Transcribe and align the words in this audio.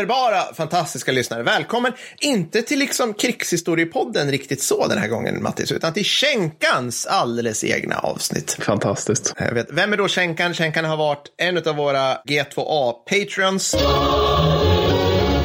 underbara, 0.00 0.54
fantastiska 0.54 1.12
lyssnare. 1.12 1.42
Välkommen, 1.42 1.92
inte 2.20 2.62
till 2.62 2.78
liksom 2.78 3.14
krigshistoriepodden 3.14 4.30
riktigt 4.30 4.62
så 4.62 4.86
den 4.88 4.98
här 4.98 5.08
gången, 5.08 5.42
Mattis, 5.42 5.72
utan 5.72 5.92
till 5.92 6.04
Schenkans 6.04 7.06
alldeles 7.06 7.64
egna 7.64 7.98
avsnitt. 7.98 8.56
Fantastiskt. 8.60 9.34
Jag 9.38 9.54
vet, 9.54 9.66
vem 9.70 9.92
är 9.92 9.96
då 9.96 10.08
Schenkan? 10.08 10.54
Schenkan 10.54 10.84
har 10.84 10.96
varit 10.96 11.24
en 11.36 11.68
av 11.68 11.76
våra 11.76 12.14
G2A-patrons 12.14 13.76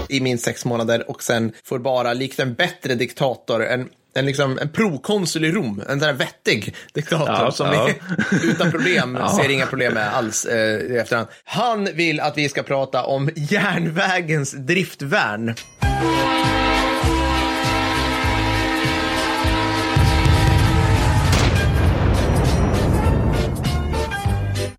i 0.09 0.21
minst 0.21 0.45
sex 0.45 0.65
månader 0.65 1.09
och 1.09 1.23
sen 1.23 1.51
får 1.63 1.79
bara, 1.79 2.13
likt 2.13 2.39
en 2.39 2.53
bättre 2.53 2.95
diktator, 2.95 3.65
en 3.65 3.89
en, 4.17 4.25
liksom, 4.25 4.59
en 4.61 4.69
prokonsul 4.69 5.45
i 5.45 5.51
Rom, 5.51 5.83
en 5.89 5.99
där 5.99 6.13
vettig 6.13 6.75
diktator 6.93 7.29
Ja, 7.29 7.51
som 7.51 7.67
ja. 7.67 7.89
är 7.89 7.95
utan 8.49 8.71
problem, 8.71 9.19
ser 9.41 9.51
inga 9.51 9.65
problem 9.65 9.93
med 9.93 10.15
alls 10.15 10.45
eh, 10.45 10.79
i 10.79 10.97
efterhand. 10.97 11.27
Han 11.43 11.85
vill 11.93 12.19
att 12.19 12.37
vi 12.37 12.49
ska 12.49 12.63
prata 12.63 13.05
om 13.05 13.29
järnvägens 13.35 14.51
driftvärn. 14.51 15.55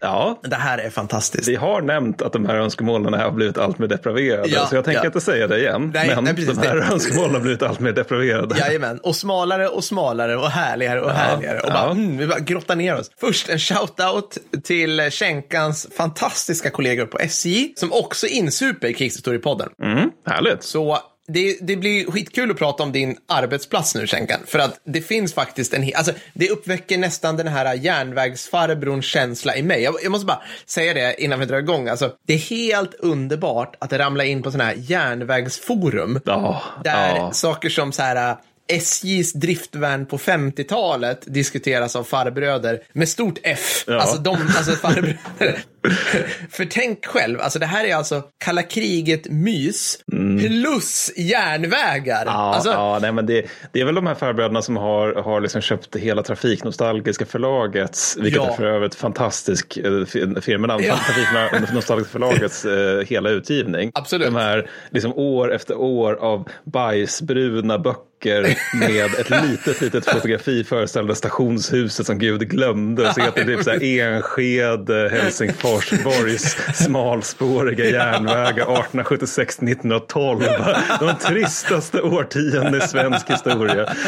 Ja, 0.06 0.38
Det 0.42 0.56
här 0.56 0.78
är 0.78 0.90
fantastiskt. 0.90 1.48
vi 1.48 1.56
har 1.56 1.82
nämnt 1.82 2.22
att 2.22 2.32
de 2.32 2.46
här 2.46 2.54
önskemålen 2.56 3.12
har 3.12 3.30
blivit 3.30 3.58
allt 3.58 3.78
mer 3.78 3.86
depraverade. 3.86 4.48
Ja, 4.48 4.66
så 4.66 4.74
jag 4.76 4.84
tänker 4.84 5.00
ja. 5.00 5.06
inte 5.06 5.20
säga 5.20 5.46
det 5.46 5.58
igen. 5.58 5.90
Nej, 5.94 6.12
men 6.14 6.24
nej, 6.24 6.34
precis, 6.34 6.58
de 6.58 6.66
här 6.68 6.76
det- 6.76 6.86
önskemålen 6.92 7.34
har 7.34 7.40
blivit 7.40 7.62
allt 7.62 7.80
mer 7.80 7.92
depraverade. 7.92 8.58
Jajamän, 8.58 8.98
och 8.98 9.16
smalare 9.16 9.68
och 9.68 9.84
smalare 9.84 10.36
och 10.36 10.48
härligare 10.50 11.00
och 11.00 11.10
härligare. 11.10 11.60
Och 11.60 11.68
bara, 11.72 11.84
ja. 11.84 11.90
mm, 11.90 12.16
vi 12.18 12.26
bara 12.26 12.38
grottar 12.40 12.76
ner 12.76 12.94
oss. 13.00 13.10
Först 13.20 13.48
en 13.48 13.58
shout-out 13.58 14.38
till 14.64 15.00
Schenkans 15.10 15.86
fantastiska 15.96 16.70
kollegor 16.70 17.06
på 17.06 17.18
SJ 17.18 17.72
som 17.76 17.92
också 17.92 18.26
insuper 18.26 18.92
Krigshistoriepodden. 18.92 19.68
Mm, 19.82 20.10
härligt. 20.26 20.62
Så 20.62 20.98
det, 21.28 21.58
det 21.60 21.76
blir 21.76 22.10
skitkul 22.10 22.50
att 22.50 22.58
prata 22.58 22.82
om 22.82 22.92
din 22.92 23.16
arbetsplats 23.28 23.94
nu, 23.94 24.06
Schenkan. 24.06 24.40
För 24.46 24.58
att 24.58 24.80
det 24.84 25.00
finns 25.00 25.34
faktiskt 25.34 25.74
en... 25.74 25.90
Alltså, 25.94 26.12
det 26.34 26.50
uppväcker 26.50 26.98
nästan 26.98 27.36
den 27.36 27.48
här 27.48 27.74
järnvägsfarbrorns 27.74 29.04
känsla 29.04 29.56
i 29.56 29.62
mig. 29.62 29.82
Jag, 29.82 29.94
jag 30.02 30.12
måste 30.12 30.26
bara 30.26 30.42
säga 30.66 30.94
det 30.94 31.22
innan 31.22 31.40
vi 31.40 31.46
drar 31.46 31.58
igång. 31.58 31.88
Alltså, 31.88 32.12
det 32.26 32.34
är 32.34 32.38
helt 32.38 32.94
underbart 32.94 33.76
att 33.78 33.92
ramla 33.92 34.24
in 34.24 34.42
på 34.42 34.50
sådana 34.50 34.70
här 34.70 34.76
järnvägsforum. 34.78 36.20
Ja, 36.24 36.62
Där 36.84 37.16
ja. 37.16 37.32
saker 37.32 37.68
som 37.68 37.92
så 37.92 38.02
här... 38.02 38.30
äh, 38.30 38.36
SJs 38.68 39.32
driftvärn 39.32 40.06
på 40.06 40.18
50-talet 40.18 41.22
diskuteras 41.26 41.96
av 41.96 42.04
farbröder 42.04 42.80
med 42.92 43.08
stort 43.08 43.38
F. 43.42 43.84
Ja. 43.86 44.00
Alltså 44.00 44.18
de, 44.18 44.30
alltså 44.56 44.72
farbröder. 44.72 45.16
För 46.50 46.64
tänk 46.64 47.06
själv, 47.06 47.40
alltså 47.40 47.58
det 47.58 47.66
här 47.66 47.84
är 47.84 47.94
alltså 47.94 48.22
kalla 48.44 48.62
kriget-mys 48.62 49.98
plus 50.38 51.10
järnvägar. 51.16 52.22
Mm. 52.22 52.34
Ja, 52.34 52.54
alltså, 52.54 52.70
ja 52.70 52.98
nej, 53.02 53.12
men 53.12 53.26
det, 53.26 53.46
det 53.72 53.80
är 53.80 53.84
väl 53.84 53.94
de 53.94 54.06
här 54.06 54.14
farbröderna 54.14 54.62
som 54.62 54.76
har, 54.76 55.14
har 55.14 55.40
liksom 55.40 55.60
köpt 55.60 55.96
hela 55.96 56.22
Trafiknostalgiska 56.22 57.26
förlagets, 57.26 58.16
vilket 58.20 58.42
Ja. 58.42 58.50
är 58.52 58.56
för 58.56 58.64
övrigt 58.64 58.94
fantastisk 58.94 59.76
eh, 59.76 60.04
fi- 60.04 60.40
firmanamn, 60.40 60.84
Ja. 60.84 60.98
Trafiknostalgiska 61.50 62.12
förlagets 62.12 62.64
eh, 62.64 63.00
hela 63.06 63.30
utgivning. 63.30 63.90
Absolut. 63.94 64.26
De 64.26 64.36
här 64.36 64.70
liksom 64.90 65.12
år 65.12 65.54
efter 65.54 65.74
år 65.78 66.14
av 66.14 66.48
bajsbruna 66.64 67.78
böcker 67.78 68.56
med 68.74 69.04
ett 69.20 69.30
litet, 69.50 69.80
litet 69.80 70.06
fotografi 70.06 70.64
föreställande 70.64 71.14
stationshuset 71.14 72.06
som 72.06 72.18
Gud 72.18 72.48
glömde. 72.50 73.14
Så 73.14 73.20
heter 73.20 73.44
det 73.44 73.56
typ 73.56 73.64
så 73.64 73.70
här 73.70 73.84
Enskede, 74.00 75.08
Helsingfors, 75.12 75.75
Borgs 76.04 76.56
smalspåriga 76.74 77.84
järnvägar 77.84 78.66
1876-1912. 78.66 80.76
De 81.00 81.14
tristaste 81.26 82.00
årtionden 82.02 82.82
i 82.82 82.88
svensk 82.88 83.30
historia. 83.30 83.94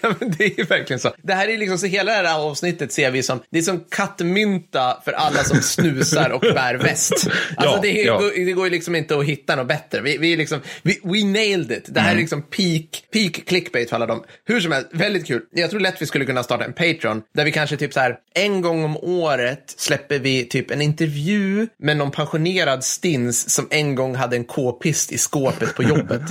Ja, 0.00 0.14
men 0.20 0.34
det 0.38 0.44
är 0.44 0.58
ju 0.58 0.64
verkligen 0.64 1.00
så. 1.00 1.10
Det 1.22 1.32
här 1.34 1.48
är 1.48 1.58
liksom 1.58 1.78
så 1.78 1.86
hela 1.86 2.22
det 2.22 2.28
här 2.28 2.38
avsnittet 2.40 2.92
ser 2.92 3.10
vi 3.10 3.22
som, 3.22 3.40
det 3.50 3.58
är 3.58 3.62
som 3.62 3.84
kattmynta 3.90 4.96
för 5.04 5.12
alla 5.12 5.44
som 5.44 5.62
snusar 5.62 6.30
och 6.30 6.40
bär 6.40 6.74
väst. 6.74 7.12
Alltså 7.56 7.76
Ja, 7.76 7.78
det, 7.82 8.02
är, 8.02 8.06
ja. 8.06 8.20
det 8.34 8.52
går 8.52 8.64
ju 8.66 8.70
liksom 8.70 8.94
inte 8.96 9.18
att 9.18 9.24
hitta 9.24 9.56
något 9.56 9.66
bättre. 9.68 10.00
Vi, 10.00 10.18
vi 10.18 10.32
är 10.32 10.36
liksom, 10.36 10.60
vi, 10.82 11.00
we 11.04 11.24
nailed 11.24 11.72
it. 11.72 11.84
Det 11.88 12.00
här 12.00 12.08
Mm. 12.08 12.16
är 12.18 12.20
liksom 12.20 12.42
peak, 12.42 13.02
peak 13.12 13.46
clickbait 13.46 13.88
för 13.88 13.96
alla 13.96 14.06
dem. 14.06 14.22
Hur 14.44 14.60
som 14.60 14.72
helst, 14.72 14.88
väldigt 14.92 15.26
kul. 15.26 15.42
Jag 15.52 15.70
tror 15.70 15.80
lätt 15.80 16.02
vi 16.02 16.06
skulle 16.06 16.24
kunna 16.24 16.42
starta 16.42 16.64
en 16.64 16.72
Patreon 16.72 17.22
där 17.34 17.44
vi 17.44 17.52
kanske 17.52 17.76
typ 17.76 17.92
så 17.94 18.00
här 18.00 18.16
en 18.34 18.60
gång 18.60 18.84
om 18.84 18.96
året 18.96 19.74
släpper 19.76 20.18
vi 20.18 20.44
typ 20.44 20.70
en 20.70 20.77
intervju 20.82 21.66
med 21.78 21.96
någon 21.96 22.10
pensionerad 22.10 22.84
stins 22.84 23.50
som 23.50 23.68
en 23.70 23.94
gång 23.94 24.14
hade 24.14 24.36
en 24.36 24.44
k-pist 24.44 25.12
i 25.12 25.18
skåpet 25.18 25.74
på 25.74 25.82
jobbet. 25.82 26.22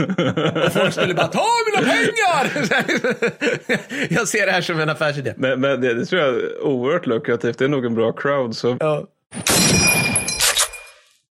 Och 0.65 0.73
folk 0.73 0.93
skulle 0.93 1.13
bara 1.13 1.27
ta 1.27 1.45
mina 1.71 1.89
pengar! 1.91 2.67
jag 4.13 4.27
ser 4.27 4.45
det 4.45 4.51
här 4.51 4.61
som 4.61 4.79
en 4.79 4.89
affärsidé. 4.89 5.33
Men, 5.37 5.59
men 5.61 5.81
det, 5.81 5.93
det 5.93 6.05
tror 6.05 6.21
jag 6.21 6.35
är 6.35 6.63
oerhört 6.63 7.05
lukrativt. 7.05 7.57
Det 7.57 7.65
är 7.65 7.69
nog 7.69 7.85
en 7.85 7.95
bra 7.95 8.11
crowd. 8.11 8.55
Så. 8.55 8.77
Ja. 8.79 9.07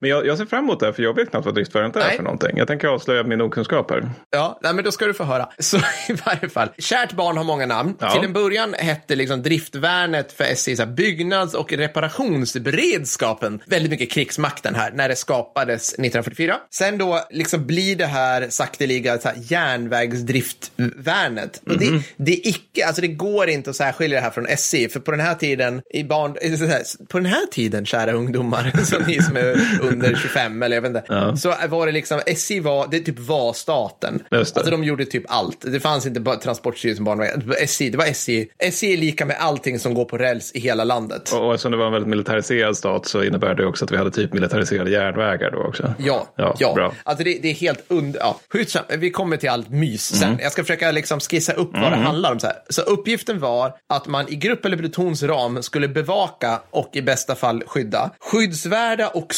Men 0.05 0.09
jag, 0.09 0.25
jag 0.25 0.37
ser 0.37 0.45
fram 0.45 0.63
emot 0.63 0.79
det 0.79 0.85
här, 0.85 0.93
för 0.93 1.03
jag 1.03 1.15
vet 1.15 1.29
knappt 1.29 1.45
vad 1.45 1.55
driftvärnet 1.55 1.95
är 1.95 2.09
för 2.09 2.23
någonting. 2.23 2.57
Jag 2.57 2.67
tänker 2.67 2.87
avslöja 2.87 3.23
min 3.23 3.41
okunskap 3.41 3.91
här. 3.91 4.09
Ja, 4.31 4.59
nej, 4.63 4.73
men 4.73 4.83
då 4.83 4.91
ska 4.91 5.05
du 5.05 5.13
få 5.13 5.23
höra. 5.23 5.49
Så 5.59 5.77
i 5.77 6.13
varje 6.25 6.49
fall, 6.49 6.69
kärt 6.77 7.13
barn 7.13 7.37
har 7.37 7.43
många 7.43 7.65
namn. 7.65 7.95
Ja. 7.99 8.11
Till 8.11 8.23
en 8.23 8.33
början 8.33 8.73
hette 8.73 9.15
liksom 9.15 9.43
driftvärnet 9.43 10.31
för 10.31 10.43
SJ 10.43 10.75
så 10.75 10.85
byggnads 10.85 11.53
och 11.53 11.73
reparationsberedskapen. 11.73 13.61
Väldigt 13.65 13.91
mycket 13.91 14.11
krigsmakten 14.11 14.75
här, 14.75 14.91
när 14.91 15.09
det 15.09 15.15
skapades 15.15 15.93
1944. 15.93 16.57
Sen 16.71 16.97
då 16.97 17.21
liksom 17.29 17.65
blir 17.65 17.95
det 17.95 18.05
här 18.05 18.49
sakteliga 18.49 19.17
så 19.17 19.27
här, 19.27 19.37
järnvägsdriftvärnet. 19.39 21.61
Och 21.65 21.77
det, 21.77 22.01
det 22.17 22.31
är 22.31 22.47
icke, 22.47 22.85
alltså 22.85 23.01
det 23.01 23.07
går 23.07 23.49
inte 23.49 23.69
att 23.69 23.75
särskilja 23.75 24.17
det 24.17 24.23
här 24.23 24.31
från 24.31 24.47
SJ, 24.47 24.89
för 24.89 24.99
på 24.99 25.11
den 25.11 25.19
här 25.19 25.35
tiden, 25.35 25.81
i 25.93 26.03
barn, 26.03 26.37
här, 26.41 27.05
på 27.07 27.19
den 27.19 27.31
här 27.31 27.45
tiden, 27.51 27.85
kära 27.85 28.11
ungdomar, 28.11 28.71
som 28.83 29.03
ni 29.07 29.21
som 29.21 29.37
är 29.37 29.55
under 29.95 30.15
25 30.15 30.63
eller 30.63 30.75
jag 30.77 30.81
vet 30.81 30.89
inte, 30.89 31.37
så 31.37 31.53
var 31.69 31.85
det 31.85 31.91
liksom, 31.91 32.19
SJ 32.25 32.59
var, 32.59 32.87
det 32.91 32.99
typ 32.99 33.19
var 33.19 33.53
staten. 33.53 34.23
Alltså 34.31 34.71
de 34.71 34.83
gjorde 34.83 35.05
typ 35.05 35.23
allt. 35.27 35.65
Det 35.71 35.79
fanns 35.79 36.05
inte 36.05 36.19
bara 36.19 36.35
Transportstyrelsen, 36.35 37.05
Banverket, 37.05 37.61
SJ, 37.61 37.89
det 37.89 37.97
var 37.97 38.05
SJ. 38.05 38.47
SJ 38.59 38.93
är 38.93 38.97
lika 38.97 39.25
med 39.25 39.37
allting 39.39 39.79
som 39.79 39.93
går 39.93 40.05
på 40.05 40.17
räls 40.17 40.51
i 40.55 40.59
hela 40.59 40.83
landet. 40.83 41.31
Och, 41.33 41.47
och 41.47 41.53
eftersom 41.53 41.71
det 41.71 41.77
var 41.77 41.85
en 41.85 41.91
väldigt 41.91 42.09
militariserad 42.09 42.77
stat 42.77 43.05
så 43.05 43.23
innebär 43.23 43.55
det 43.55 43.65
också 43.65 43.85
att 43.85 43.91
vi 43.91 43.97
hade 43.97 44.11
typ 44.11 44.33
militariserade 44.33 44.91
järnvägar 44.91 45.51
då 45.51 45.57
också. 45.57 45.93
Ja, 45.97 46.27
Ja, 46.35 46.55
ja. 46.59 46.73
bra. 46.73 46.93
Alltså 47.03 47.23
det, 47.23 47.39
det 47.41 47.49
är 47.49 47.53
helt 47.53 47.83
under... 47.87 48.19
Ja. 48.19 48.39
Vi 48.97 49.11
kommer 49.11 49.37
till 49.37 49.49
allt 49.49 49.69
mys 49.69 50.19
sen. 50.19 50.29
Mm. 50.29 50.39
Jag 50.43 50.51
ska 50.51 50.63
försöka 50.63 50.91
liksom 50.91 51.19
skissa 51.19 51.53
upp 51.53 51.71
vad 51.73 51.91
det 51.91 51.97
handlar 51.97 52.31
om. 52.31 52.39
Så, 52.39 52.47
här. 52.47 52.55
så 52.69 52.81
uppgiften 52.81 53.39
var 53.39 53.73
att 53.93 54.07
man 54.07 54.29
i 54.29 54.35
grupp 54.35 54.65
eller 54.65 54.77
plutons 54.77 55.23
ram 55.23 55.63
skulle 55.63 55.87
bevaka 55.87 56.61
och 56.71 56.89
i 56.93 57.01
bästa 57.01 57.35
fall 57.35 57.63
skydda 57.67 58.11
skyddsvärda 58.19 59.07
och 59.07 59.33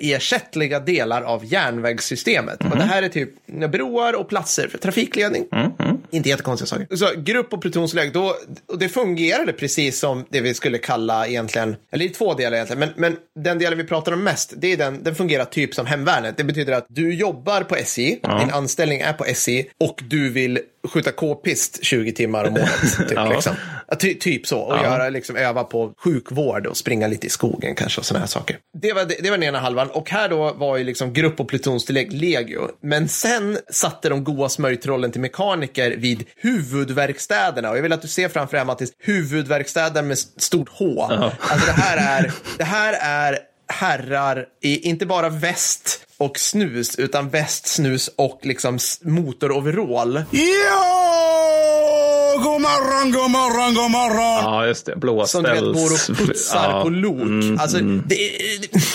svårersättliga 0.00 0.80
delar 0.80 1.22
av 1.22 1.44
järnvägssystemet. 1.44 2.60
Mm. 2.60 2.72
Och 2.72 2.78
det 2.78 2.84
här 2.84 3.02
är 3.02 3.08
typ 3.08 3.30
broar 3.72 4.12
och 4.12 4.28
platser 4.28 4.68
för 4.68 4.78
trafikledning. 4.78 5.44
Mm, 5.52 5.98
Inte 6.10 6.28
jättekonstiga 6.28 6.66
saker. 6.66 6.96
Så 6.96 7.06
grupp 7.16 7.52
och 7.52 7.60
plutonsläge, 7.60 8.10
då, 8.10 8.34
och 8.66 8.78
det 8.78 8.88
fungerade 8.88 9.52
precis 9.52 9.98
som 9.98 10.24
det 10.28 10.40
vi 10.40 10.54
skulle 10.54 10.78
kalla 10.78 11.26
egentligen, 11.26 11.76
eller 11.92 12.04
i 12.04 12.08
två 12.08 12.34
delar 12.34 12.52
egentligen, 12.52 12.80
men, 12.80 12.90
men 12.96 13.16
den 13.44 13.58
delen 13.58 13.78
vi 13.78 13.84
pratar 13.84 14.12
om 14.12 14.24
mest, 14.24 14.54
det 14.56 14.72
är 14.72 14.76
den, 14.76 15.02
den 15.02 15.14
fungerar 15.14 15.44
typ 15.44 15.74
som 15.74 15.86
hemvärnet. 15.86 16.36
Det 16.36 16.44
betyder 16.44 16.72
att 16.72 16.86
du 16.88 17.14
jobbar 17.14 17.62
på 17.62 17.76
SJ, 17.76 18.18
din 18.40 18.50
anställning 18.52 19.00
är 19.00 19.12
på 19.12 19.24
SJ 19.24 19.64
och 19.80 20.02
du 20.08 20.30
vill 20.30 20.58
skjuta 20.88 21.12
k-pist 21.12 21.84
20 21.84 22.12
timmar 22.12 22.44
om 22.44 22.54
året. 22.54 22.96
Typ, 22.98 23.12
Ja. 23.12 23.28
liksom. 23.28 23.54
ja, 23.88 23.96
ty, 23.96 24.14
typ 24.14 24.46
så. 24.46 24.58
Och 24.60 24.76
göra, 24.76 25.08
liksom, 25.08 25.36
öva 25.36 25.64
på 25.64 25.92
sjukvård 26.04 26.66
och 26.66 26.76
springa 26.76 27.06
lite 27.06 27.26
i 27.26 27.30
skogen 27.30 27.74
kanske 27.74 28.00
och 28.00 28.04
sådana 28.06 28.20
här 28.20 28.26
saker. 28.28 28.56
Det 28.80 28.92
var, 28.92 29.04
det, 29.04 29.16
det 29.22 29.30
var 29.30 29.36
den 29.38 29.48
ena 29.48 29.58
halvan. 29.58 29.90
Och 29.90 30.10
här 30.10 30.28
då 30.28 30.52
var 30.52 30.76
ju 30.76 30.84
liksom 30.84 31.12
grupp 31.12 31.40
och 31.40 31.48
plutonstillägg 31.48 32.12
legio. 32.12 32.68
Men 32.82 33.08
sen 33.08 33.58
satte 33.70 34.08
de 34.08 34.24
goa 34.24 34.48
smörjtrollen 34.48 35.12
till 35.12 35.20
mekaniker 35.20 35.90
vid 35.90 36.24
huvudverkstäderna. 36.36 37.70
Och 37.70 37.76
jag 37.76 37.82
vill 37.82 37.92
att 37.92 38.02
du 38.02 38.08
ser 38.08 38.28
framför 38.28 38.56
dig 38.56 38.66
Mattis, 38.66 38.92
huvudverkstäder 38.98 40.02
med 40.02 40.18
stort 40.18 40.68
H. 40.68 41.02
Alltså 41.02 41.66
det 41.66 41.72
här 41.82 42.20
är, 42.22 42.32
det 42.58 42.64
här 42.64 42.96
är 43.00 43.38
herrar 43.78 44.46
i 44.60 44.88
inte 44.88 45.06
bara 45.06 45.28
väst 45.28 46.06
och 46.18 46.38
snus, 46.38 46.98
utan 46.98 47.28
väst, 47.28 47.66
snus 47.66 48.10
och 48.16 48.40
liksom 48.42 48.78
motoroverall. 49.02 50.24
Ja, 50.30 51.53
god 52.42 52.60
morgon, 52.60 53.12
god 53.12 53.30
morgon, 53.30 53.74
god 53.74 53.90
morgon. 53.90 54.44
Ja, 54.44 54.66
just 54.66 54.86
det. 54.86 54.92
Som 54.92 55.00
Blåställs. 55.00 55.44
du 55.44 55.50
vet 55.50 55.62
går 55.62 56.14
och 56.22 56.26
putsar 56.26 56.70
Ja, 56.70 56.82
på 56.82 56.88
lok. 56.88 57.22
mm, 57.22 57.58
alltså, 57.60 57.78
mm. 57.78 58.02
det, 58.06 58.16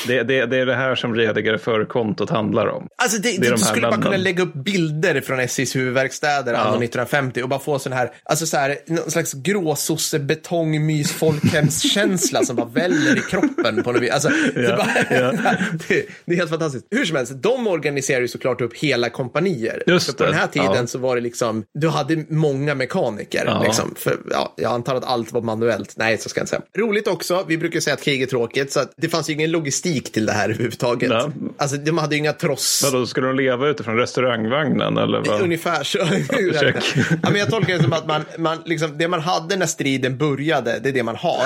Det, 0.07 0.23
det, 0.23 0.45
det 0.45 0.57
är 0.57 0.65
det 0.65 0.75
här 0.75 0.95
som 0.95 1.15
redigare 1.15 1.57
för 1.57 1.85
kontot 1.85 2.29
handlar 2.29 2.67
om. 2.67 2.87
Alltså 2.97 3.17
det, 3.17 3.29
Det 3.29 3.35
är 3.37 3.41
du 3.41 3.49
de 3.49 3.57
skulle 3.57 3.87
bara 3.87 4.01
kunna 4.01 4.17
lägga 4.17 4.43
upp 4.43 4.53
bilder 4.53 5.21
från 5.21 5.39
SJs 5.39 5.75
huvudverkstäder 5.75 6.53
anno 6.53 6.67
1950 6.69 7.41
och 7.43 7.49
bara 7.49 7.59
få 7.59 7.79
sån 7.79 7.93
här, 7.93 8.11
alltså 8.23 8.45
så 8.45 8.57
här, 8.57 8.77
någon 8.87 9.11
slags 9.11 9.33
gråsosse 9.33 10.19
betongmys 10.19 11.11
folkhemskänsla 11.11 12.43
som 12.45 12.55
bara 12.55 12.67
väller 12.67 13.17
i 13.17 13.21
kroppen 13.21 13.83
på 13.83 13.91
något 13.91 14.01
vis. 14.01 14.11
Alltså, 14.11 14.29
det, 14.55 14.61
Ja, 14.61 14.75
bara, 14.77 15.19
ja. 15.19 15.31
det, 15.87 16.05
det 16.25 16.33
är 16.33 16.37
helt 16.37 16.49
fantastiskt. 16.49 16.85
Hur 16.91 17.05
som 17.05 17.15
helst, 17.15 17.33
de 17.35 17.67
organiserar 17.67 18.21
ju 18.21 18.27
såklart 18.27 18.61
upp 18.61 18.77
hela 18.77 19.09
kompanier. 19.09 19.83
Just 19.87 20.05
för 20.05 20.13
på 20.13 20.23
den 20.23 20.33
här 20.33 20.47
det, 20.53 20.59
tiden 20.59 20.75
ja. 20.75 20.87
så 20.87 20.97
var 20.99 21.15
det 21.15 21.21
liksom, 21.21 21.63
du 21.73 21.89
hade 21.89 22.25
många 22.29 22.75
mekaniker. 22.75 23.28
Ja. 23.33 23.63
Liksom, 23.63 23.95
för, 23.97 24.17
ja, 24.31 24.53
jag 24.55 24.71
antar 24.71 24.95
att 24.95 25.03
allt 25.03 25.31
var 25.31 25.41
manuellt. 25.41 25.93
Nej, 25.97 26.17
så 26.17 26.29
ska 26.29 26.39
jag 26.39 26.43
inte 26.43 26.49
säga. 26.49 26.61
Roligt 26.77 27.07
också, 27.07 27.45
vi 27.47 27.57
brukar 27.57 27.79
säga 27.79 27.93
att 27.93 28.03
krig 28.03 28.21
är 28.21 28.25
tråkigt, 28.25 28.71
så 28.71 28.79
att 28.79 28.93
det 28.97 29.09
fanns 29.09 29.29
ju 29.29 29.33
ingen 29.33 29.51
logistik 29.51 30.11
till 30.11 30.25
det 30.25 30.31
här 30.31 30.49
överhuvudtaget. 30.49 31.09
Ja. 31.11 31.31
Alltså, 31.57 31.77
de 31.77 31.97
hade 31.97 32.15
ju 32.15 32.19
inga 32.19 32.33
tross. 32.33 32.81
Vadå, 32.91 33.05
skulle 33.05 33.27
de 33.27 33.35
leva 33.35 33.67
utifrån 33.67 33.97
restaurangvagnen 33.97 34.97
eller 34.97 35.19
vad? 35.27 35.41
Ungefär 35.41 35.83
så. 35.83 35.99
check. 36.59 36.97
ja, 37.23 37.29
men 37.29 37.35
jag 37.35 37.49
tolkar 37.49 37.77
det 37.77 37.83
som 37.83 37.93
att 37.93 38.07
man, 38.07 38.21
man 38.37 38.57
liksom, 38.65 38.97
det 38.97 39.07
man 39.07 39.19
hade 39.19 39.55
när 39.55 39.65
striden 39.65 40.17
började, 40.17 40.79
det 40.79 40.89
är 40.89 40.93
det 40.93 41.03
man 41.03 41.15
har. 41.15 41.45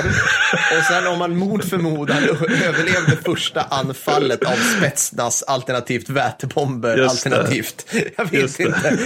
Och 0.78 0.84
sen 0.90 1.08
om 1.08 1.20
man 1.20 1.38
mot 1.38 1.66
förmodan 1.66 2.24
överlevde 2.68 3.18
första 3.26 3.62
anfallet 3.62 4.44
av 4.44 4.56
Spetsnaz 4.78 5.44
alternativt 5.44 6.10
vätebomber 6.10 6.98
Just 6.98 7.26
alternativt, 7.28 7.86
jag 8.18 8.26
vet 8.26 8.34
Just 8.34 8.60
inte, 8.60 8.98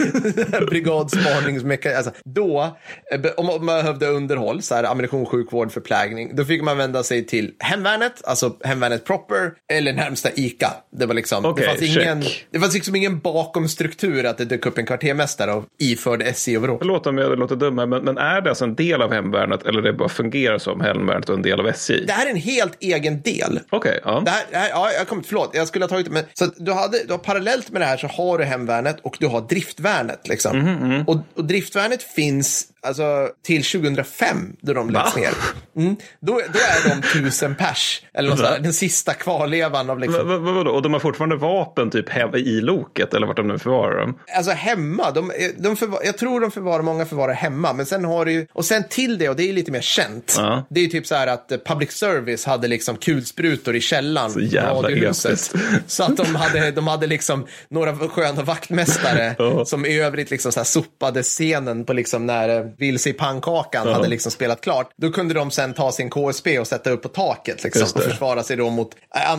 brigadspaningsmekanism. 0.70 1.98
Alltså, 1.98 2.12
då, 2.26 2.67
eh, 3.12 3.32
om 3.38 3.46
man 3.46 3.66
behövde 3.66 4.08
underhåll, 4.08 4.62
så 4.62 4.76
här 4.76 4.84
ammunition, 4.84 5.26
sjukvård, 5.26 5.72
förplägning, 5.72 6.36
då 6.36 6.46
fick 6.46 6.62
man 6.62 6.78
vända 6.78 7.04
sig 7.04 7.26
till 7.26 7.54
hemvärnet, 7.60 8.22
alltså 8.24 8.56
hemvärnet 8.64 9.06
proper, 9.06 9.52
eller 9.74 9.94
närmsta 9.94 10.30
ICA. 10.36 10.74
Det 10.92 11.06
var 11.06 11.14
liksom, 11.14 11.46
Okej, 11.46 11.66
det 11.66 11.70
fanns 11.72 11.98
ingen, 11.98 12.24
det 12.52 12.60
fanns 12.60 12.74
liksom 12.74 12.96
ingen 12.96 13.20
bakom 13.20 13.70
struktur 13.70 14.26
att 14.26 14.38
det 14.38 14.46
dök 14.46 14.66
upp 14.66 14.78
en 14.78 14.86
kvartermästare 14.86 15.54
och 15.54 15.66
iförd 15.80 16.22
SJ-overall. 16.22 16.78
Förlåt 16.80 17.08
om 17.08 17.18
jag 17.18 17.40
låter 17.40 17.56
dum 17.56 17.76
men, 17.76 17.90
men 17.90 18.18
är 18.18 18.42
det 18.42 18.50
alltså 18.50 18.64
en 18.66 18.76
del 18.76 19.02
av 19.02 19.14
hemvärnet 19.14 19.66
eller 19.66 19.82
det 19.82 19.94
bara 19.94 20.10
fungerar 20.10 20.58
som 20.58 20.82
hemvärnet 20.82 21.30
och 21.30 21.36
en 21.36 21.42
del 21.42 21.60
av 21.60 21.68
SJ? 21.68 22.06
Det 22.06 22.14
här 22.14 22.26
är 22.26 22.30
en 22.30 22.36
helt 22.36 22.78
egen 22.80 23.22
del. 23.22 23.60
Okej, 23.70 24.00
ja. 24.04 24.22
Det 24.26 24.32
här, 24.32 24.44
det 24.52 24.58
här, 24.58 24.70
ja, 24.70 24.92
jag 24.92 25.08
kommer, 25.08 25.24
förlåt, 25.24 25.52
jag 25.54 25.68
skulle 25.68 25.86
ha 25.86 25.90
tagit 25.90 26.06
det. 26.06 26.12
Men, 26.12 26.24
så 26.34 26.46
du, 26.58 26.72
hade, 26.74 27.04
du 27.04 27.12
har 27.14 27.18
parallellt 27.18 27.70
med 27.72 27.82
det 27.82 27.86
här 27.86 27.98
så 27.98 28.08
har 28.08 28.38
du 28.38 28.44
hemvärnet 28.44 28.98
och 29.02 29.18
du 29.20 29.28
har 29.28 29.42
driftvärnet. 29.42 30.28
Liksom. 30.28 30.60
Mhm, 30.60 31.04
Och, 31.08 31.18
och 31.36 31.46
driftvärnet 31.46 32.04
finns 32.04 32.57
alltså, 32.82 33.30
till 33.42 33.64
2005 33.64 34.56
då 34.62 34.74
de 34.74 34.90
läggs 34.90 35.16
Va? 35.16 35.22
ner. 35.22 35.34
Mm. 35.78 35.96
Då, 36.20 36.34
då 36.54 36.60
är 36.60 36.90
de 36.90 37.02
tusen 37.08 37.56
pers, 37.56 38.02
eller 38.14 38.30
något 38.30 38.40
Va? 38.40 38.46
sånt 38.46 38.58
där, 38.58 38.64
den 38.64 38.74
sista 38.74 39.14
kvarlevan 39.14 39.90
av 39.90 40.00
liksom, 40.00 40.28
va- 40.28 40.38
vadå? 40.54 40.72
Och 40.72 40.82
de 40.82 40.94
har 40.94 41.00
fortfarande 41.00 41.36
vapen 41.36 41.90
typ 41.90 42.06
i 42.36 42.62
loket 42.62 43.14
eller 43.14 43.28
vart 43.28 43.36
de 43.38 43.48
nu 43.48 43.60
förvarar 43.60 44.00
dem? 44.00 44.20
Alltså 44.38 44.52
hemma, 44.52 45.12
de, 45.12 45.32
de 45.58 45.76
förvar, 45.76 46.00
jag 46.06 46.18
tror 46.18 46.40
de 46.42 46.52
förvarar, 46.52 46.84
många 46.84 47.06
förvarar 47.06 47.34
hemma, 47.34 47.74
men 47.74 47.86
sen 47.86 48.06
har 48.06 48.26
du 48.26 48.32
ju, 48.32 48.48
och 48.54 48.66
sen 48.66 48.84
till 48.90 49.18
det, 49.18 49.30
och 49.30 49.36
det 49.36 49.50
är 49.50 49.54
lite 49.54 49.72
mer 49.72 49.82
känt, 49.82 50.36
Ja. 50.38 50.64
det 50.70 50.80
är 50.80 50.84
ju 50.84 50.90
typ 50.90 51.08
så 51.08 51.16
här 51.16 51.28
att 51.28 51.52
eh, 51.52 51.58
public 51.66 51.92
service 51.92 52.46
hade 52.46 52.68
liksom 52.68 52.98
kulsprutor 52.98 53.76
i 53.76 53.82
källaren, 53.82 54.32
Så 54.32 54.40
jävla 54.40 54.74
radiohuset. 54.74 55.32
episkt. 55.32 55.56
Så 55.88 56.04
att 56.04 56.18
de 56.18 56.36
hade, 56.36 56.72
de 56.72 56.88
hade 56.88 57.08
liksom 57.08 57.48
några 57.70 57.96
sköna 57.96 58.42
vaktmästare 58.44 59.36
Ja. 59.40 59.66
som 59.66 59.86
i 59.86 60.00
övrigt 60.00 60.32
liksom 60.32 60.52
så 60.52 60.60
här 60.60 60.66
sopade 60.66 61.24
scenen 61.24 61.86
på 61.86 61.94
liksom 61.94 62.26
när 62.26 62.50
eh, 62.60 62.66
Vilse 62.78 63.10
i 63.10 63.14
pannkakan 63.14 63.88
Ja. 63.88 63.94
hade 63.94 64.08
liksom 64.08 64.32
spelat 64.32 64.62
klart. 64.62 64.90
Då 64.98 65.12
kunde 65.12 65.34
de 65.34 65.52
sen 65.52 65.67
ta 65.74 65.92
sin 65.92 66.10
KSB 66.10 66.60
och 66.60 66.68
sätta 66.68 66.90
upp 66.90 67.02
på 67.02 67.10
taket 67.10 67.64
liksom, 67.64 67.84
och 67.96 68.04
försvara 68.04 68.44
sig 68.44 68.58
då 68.58 68.70
mot 68.70 68.90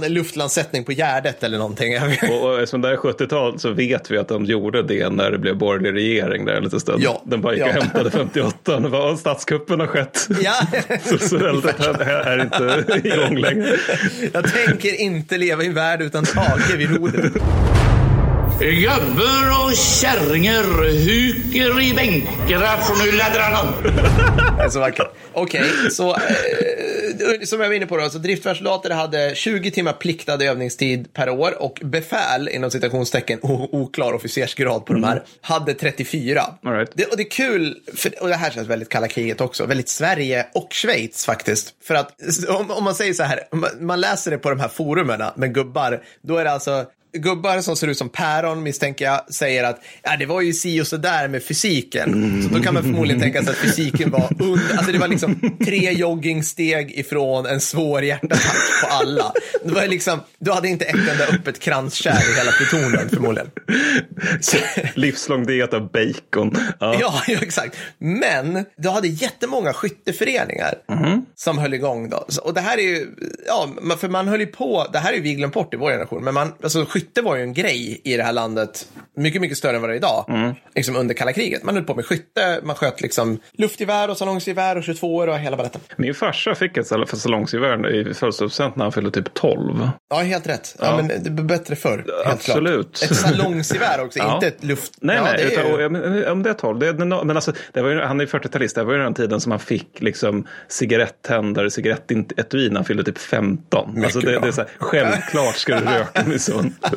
äh, 0.03 0.09
luftlandsättning 0.11 0.85
på 0.85 0.93
Gärdet 0.93 1.43
eller 1.45 1.59
någonting. 1.59 1.95
Och, 2.31 2.45
och 2.45 2.55
eftersom 2.61 2.81
det 2.81 2.89
är 2.93 2.97
70-tal 2.97 3.59
så 3.59 3.71
vet 3.71 4.11
vi 4.11 4.19
att 4.19 4.29
de 4.29 4.45
gjorde 4.45 4.83
det 4.83 5.09
när 5.11 5.31
det 5.31 5.39
blev 5.39 5.57
borgerlig 5.57 5.93
regering 5.95 6.45
där 6.45 6.55
en 6.55 6.65
liten 6.65 6.81
stund. 6.81 7.03
Ja. 7.03 7.23
Den 7.25 7.41
bara 7.41 7.55
gick 7.55 7.63
och 7.63 7.69
Ja. 7.69 7.73
hämtade 7.81 8.11
58 8.11 8.77
och 8.77 8.91
bara, 8.91 9.17
statskuppen 9.17 9.81
har 9.81 9.87
skett. 9.87 10.29
Ja. 10.43 10.55
Så, 11.05 11.19
så 11.19 11.39
här, 11.39 12.05
här 12.05 12.39
är 12.39 12.43
inte 12.43 13.09
igång 13.09 13.37
längre. 13.37 13.77
Jag 14.33 14.53
tänker 14.53 15.01
inte 15.01 15.39
leva 15.39 15.63
i 15.63 15.67
en 15.67 15.75
värld 15.75 16.03
utan 16.03 16.25
Tage 16.25 16.77
vid 16.77 16.97
rodret. 16.97 17.33
Gubbar 18.61 19.65
och 19.67 19.77
kärringar 19.77 20.63
huker 21.07 21.81
i 21.81 21.95
bänkarna 21.95 22.77
för 22.77 23.07
nu 23.07 23.13
laddrar 23.13 23.51
de. 23.51 23.89
Det 24.57 24.63
är 24.63 24.69
så 24.69 24.81
vackert. 24.81 25.09
Okej, 25.33 25.65
så 25.91 26.11
eh, 26.15 27.41
som 27.45 27.61
jag 27.61 27.69
var 27.69 27.75
inne 27.75 27.87
på 27.87 27.97
då, 27.97 28.11
så 28.11 28.19
driftvärnssoldater 28.19 28.91
hade 28.91 29.35
20 29.35 29.71
timmar 29.71 29.93
pliktad 29.93 30.45
övningstid 30.45 31.13
per 31.15 31.29
år 31.31 31.63
och 31.63 31.81
befäl, 31.83 32.49
inom 32.49 32.71
citationstecken, 32.71 33.39
o- 33.43 33.69
oklar 33.73 34.13
officersgrad 34.13 34.87
på 34.87 34.93
de 34.93 35.05
här, 35.05 35.23
hade 35.41 35.75
34. 35.75 36.43
All 36.65 36.73
right. 36.73 36.91
det, 36.95 37.05
och 37.05 37.17
det 37.17 37.23
är 37.23 37.31
kul, 37.31 37.77
för, 37.97 38.23
och 38.23 38.29
det 38.29 38.35
här 38.37 38.51
känns 38.51 38.69
väldigt 38.69 38.89
kalla 38.89 39.09
kriget 39.09 39.41
också, 39.41 39.67
väldigt 39.67 39.89
Sverige 39.89 40.47
och 40.55 40.69
Schweiz 40.73 41.25
faktiskt. 41.27 41.75
För 41.85 41.95
att 41.95 42.13
om, 42.49 42.71
om 42.71 42.85
man 42.85 42.95
säger 42.95 43.13
så 43.13 43.23
här, 43.23 43.41
om 43.51 43.61
man, 43.61 43.71
man 43.81 44.01
läser 44.01 44.31
det 44.31 44.39
på 44.39 44.51
de 44.51 44.61
här 44.61 44.69
forumerna 44.69 45.33
med 45.37 45.55
gubbar, 45.55 46.03
då 46.23 46.37
är 46.37 46.45
det 46.45 46.51
alltså 46.53 46.85
Gubbar 47.19 47.61
som 47.61 47.77
ser 47.77 47.87
ut 47.87 47.99
som 47.99 48.09
päron 48.09 48.63
misstänker 48.63 49.05
jag 49.05 49.35
säger 49.35 49.65
att 49.65 49.81
ja, 50.03 50.17
det 50.19 50.27
var 50.27 50.41
ju 50.41 50.53
si 50.53 50.81
och 50.81 50.87
så 50.87 50.97
där 50.97 51.29
med 51.29 51.43
fysiken. 51.43 52.43
Så 52.43 52.57
då 52.57 52.63
kan 52.63 52.75
man 52.75 52.83
förmodligen 52.83 53.21
tänka 53.23 53.43
sig 53.43 53.51
att 53.51 53.57
fysiken 53.57 54.11
var 54.11 54.33
under, 54.39 54.77
alltså 54.77 54.93
det 54.93 54.99
var 54.99 55.09
liksom 55.09 55.57
tre 55.65 55.93
joggingsteg 55.93 56.99
ifrån 56.99 57.47
en 57.47 57.61
svår 57.61 58.03
hjärtattack 58.03 58.57
på 58.83 58.89
alla. 58.89 59.33
Det 59.65 59.73
var 59.73 59.87
liksom, 59.87 60.21
du 60.39 60.53
hade 60.53 60.69
inte 60.69 60.85
ett 60.85 60.95
enda 61.11 61.27
öppet 61.27 61.59
kranskärl 61.59 62.33
i 62.33 62.37
hela 62.39 62.53
plutonen 62.53 63.09
förmodligen. 63.09 63.51
Livslång 64.95 65.47
diet 65.47 65.75
av 65.75 65.91
bacon. 65.93 66.57
Ja. 66.81 66.97
Ja, 67.01 67.23
ja, 67.27 67.39
exakt. 67.43 67.77
Men 67.99 68.65
du 68.77 68.89
hade 68.89 69.09
jättemånga 69.09 69.73
skytteföreningar 69.73 70.75
som 71.35 71.59
höll 71.59 71.75
igång 71.75 72.09
då. 72.11 72.25
Och 72.43 72.55
det 72.55 72.61
här 72.61 72.79
är 72.79 72.83
ju, 72.83 73.07
ja, 73.47 73.69
för 73.99 74.09
man 74.09 74.29
höll 74.29 74.41
ju 74.41 74.47
på, 74.47 74.87
det 74.93 74.99
här 74.99 75.13
är 75.13 75.17
ju 75.17 75.23
vi 75.23 75.35
glömt 75.35 75.55
bort 75.55 75.75
i 75.75 75.77
vår 75.77 75.91
generation, 75.91 76.25
men 76.25 76.35
man, 76.35 76.53
alltså 76.63 76.85
skytte 76.85 77.08
var 77.23 77.37
ju 77.37 77.43
en 77.43 77.55
grej 77.55 78.01
i 78.05 78.17
det 78.17 78.23
här 78.23 78.33
landet, 78.33 78.89
mycket, 79.17 79.41
mycket 79.41 79.59
större 79.59 79.77
än 79.77 79.81
vad 79.83 79.91
det 79.91 79.95
är 79.95 79.97
idag, 79.97 80.55
liksom 80.75 80.97
under 80.97 81.15
kalla 81.15 81.33
kriget. 81.33 81.63
Man 81.63 81.75
höll 81.75 81.85
på 81.85 81.95
med 81.95 82.07
skytte, 82.07 82.61
man 82.63 82.77
sköt 82.77 83.01
liksom 83.01 83.39
luftgevär 83.53 84.11
och 84.11 84.17
salongsgevär 84.17 84.77
och 84.77 84.85
22 84.85 85.17
och 85.17 85.39
hela 85.39 85.57
baletten. 85.57 85.81
Min 85.97 86.15
farsa 86.15 86.55
fick 86.55 86.77
ett 86.77 86.87
sal- 86.87 87.07
salongsgevär 87.07 87.95
i 87.95 88.15
födelsedagspresent 88.15 88.77
när 88.77 88.85
han 88.85 88.93
fyllde 88.93 89.11
typ 89.11 89.35
12. 89.35 89.89
Ja, 90.11 90.17
helt 90.17 90.47
rätt. 90.47 90.77
Ja, 90.81 90.97
men 90.97 91.09
det 91.09 91.31
var 91.31 91.49
bättre 91.49 91.77
förr. 91.77 92.05
Absolut. 92.27 92.99
Klart. 92.99 93.11
Ett 93.11 93.17
salongsgevär 93.17 94.05
också, 94.05 94.19
Ja. 94.23 94.35
inte 94.35 94.47
ett 94.49 94.65
luft... 94.65 94.93
Nej, 95.01 95.17
ja, 95.17 95.23
nej, 95.23 95.35
det 95.37 95.53
utan, 95.53 95.67
ju- 95.67 96.23
ja, 96.25 96.33
om 96.33 96.43
det 96.43 96.51
är 96.51 96.55
12. 96.55 96.79
Det, 96.79 96.93
men 96.93 97.13
alltså, 97.13 97.53
det 97.73 97.83
var 97.83 97.91
ju, 97.91 98.01
han 98.01 98.21
är 98.21 98.25
ju 98.25 98.31
40-talist, 98.31 98.75
det 98.75 98.85
var 98.85 98.93
ju 98.95 98.99
den 98.99 99.15
tiden 99.15 99.41
som 99.41 99.53
han 99.53 99.59
fick 99.61 99.89
liksom 100.01 100.47
cigarettändare, 100.69 101.71
cigarettetui 101.71 102.69
när 102.69 102.77
han 102.77 102.85
fyllde 102.85 103.05
typ 103.05 103.19
15. 103.19 104.05
alltså, 104.05 104.21
det, 104.21 104.27
bra. 104.33 104.41
det 104.41 104.49
är 104.49 104.53
så 104.53 104.61
här, 104.61 104.71
självklart 104.79 105.57
ska 105.57 105.81
du 105.81 105.85
röka 105.85 106.25
med 106.27 106.41
sånt. 106.41 106.88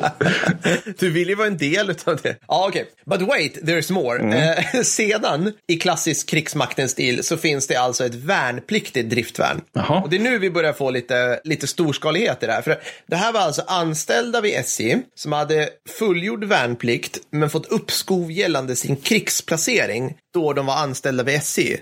Du 0.98 1.10
vill 1.10 1.28
ju 1.28 1.34
vara 1.34 1.46
en 1.46 1.56
del 1.56 1.90
av 2.04 2.16
det. 2.22 2.36
Ja, 2.48 2.66
okej. 2.68 2.86
But 3.06 3.22
wait, 3.22 3.62
there's 3.62 3.92
more. 3.92 4.18
Mm. 4.18 4.32
Eh, 4.32 4.82
sedan, 4.82 5.52
i 5.68 5.76
klassisk 5.76 6.28
krigsmaktens 6.28 6.90
stil, 6.90 7.24
så 7.24 7.36
finns 7.36 7.66
det 7.66 7.76
alltså 7.76 8.04
ett 8.04 8.14
värnpliktigt 8.14 9.10
driftvärn. 9.10 9.60
Jaha. 9.72 10.02
Och 10.02 10.10
det 10.10 10.16
är 10.16 10.20
nu 10.20 10.38
vi 10.38 10.50
börjar 10.50 10.72
få 10.72 10.90
lite, 10.90 11.40
lite 11.44 11.66
storskalighet 11.66 12.42
i 12.42 12.46
det 12.46 12.52
här. 12.52 12.62
För 12.62 12.80
det 13.06 13.16
här 13.16 13.32
var 13.32 13.40
alltså 13.40 13.62
anställda 13.66 14.40
vid 14.40 14.54
SJ 14.54 14.96
som 15.14 15.32
hade 15.32 15.68
fullgjord 15.98 16.44
värnplikt 16.44 17.18
men 17.30 17.50
fått 17.50 17.66
uppskov 17.66 18.32
gällande 18.32 18.76
sin 18.76 18.96
krigsplacering 18.96 20.14
då 20.34 20.52
de 20.52 20.66
var 20.66 20.74
anställda 20.74 21.24
vid 21.24 21.34
SJ. 21.34 21.76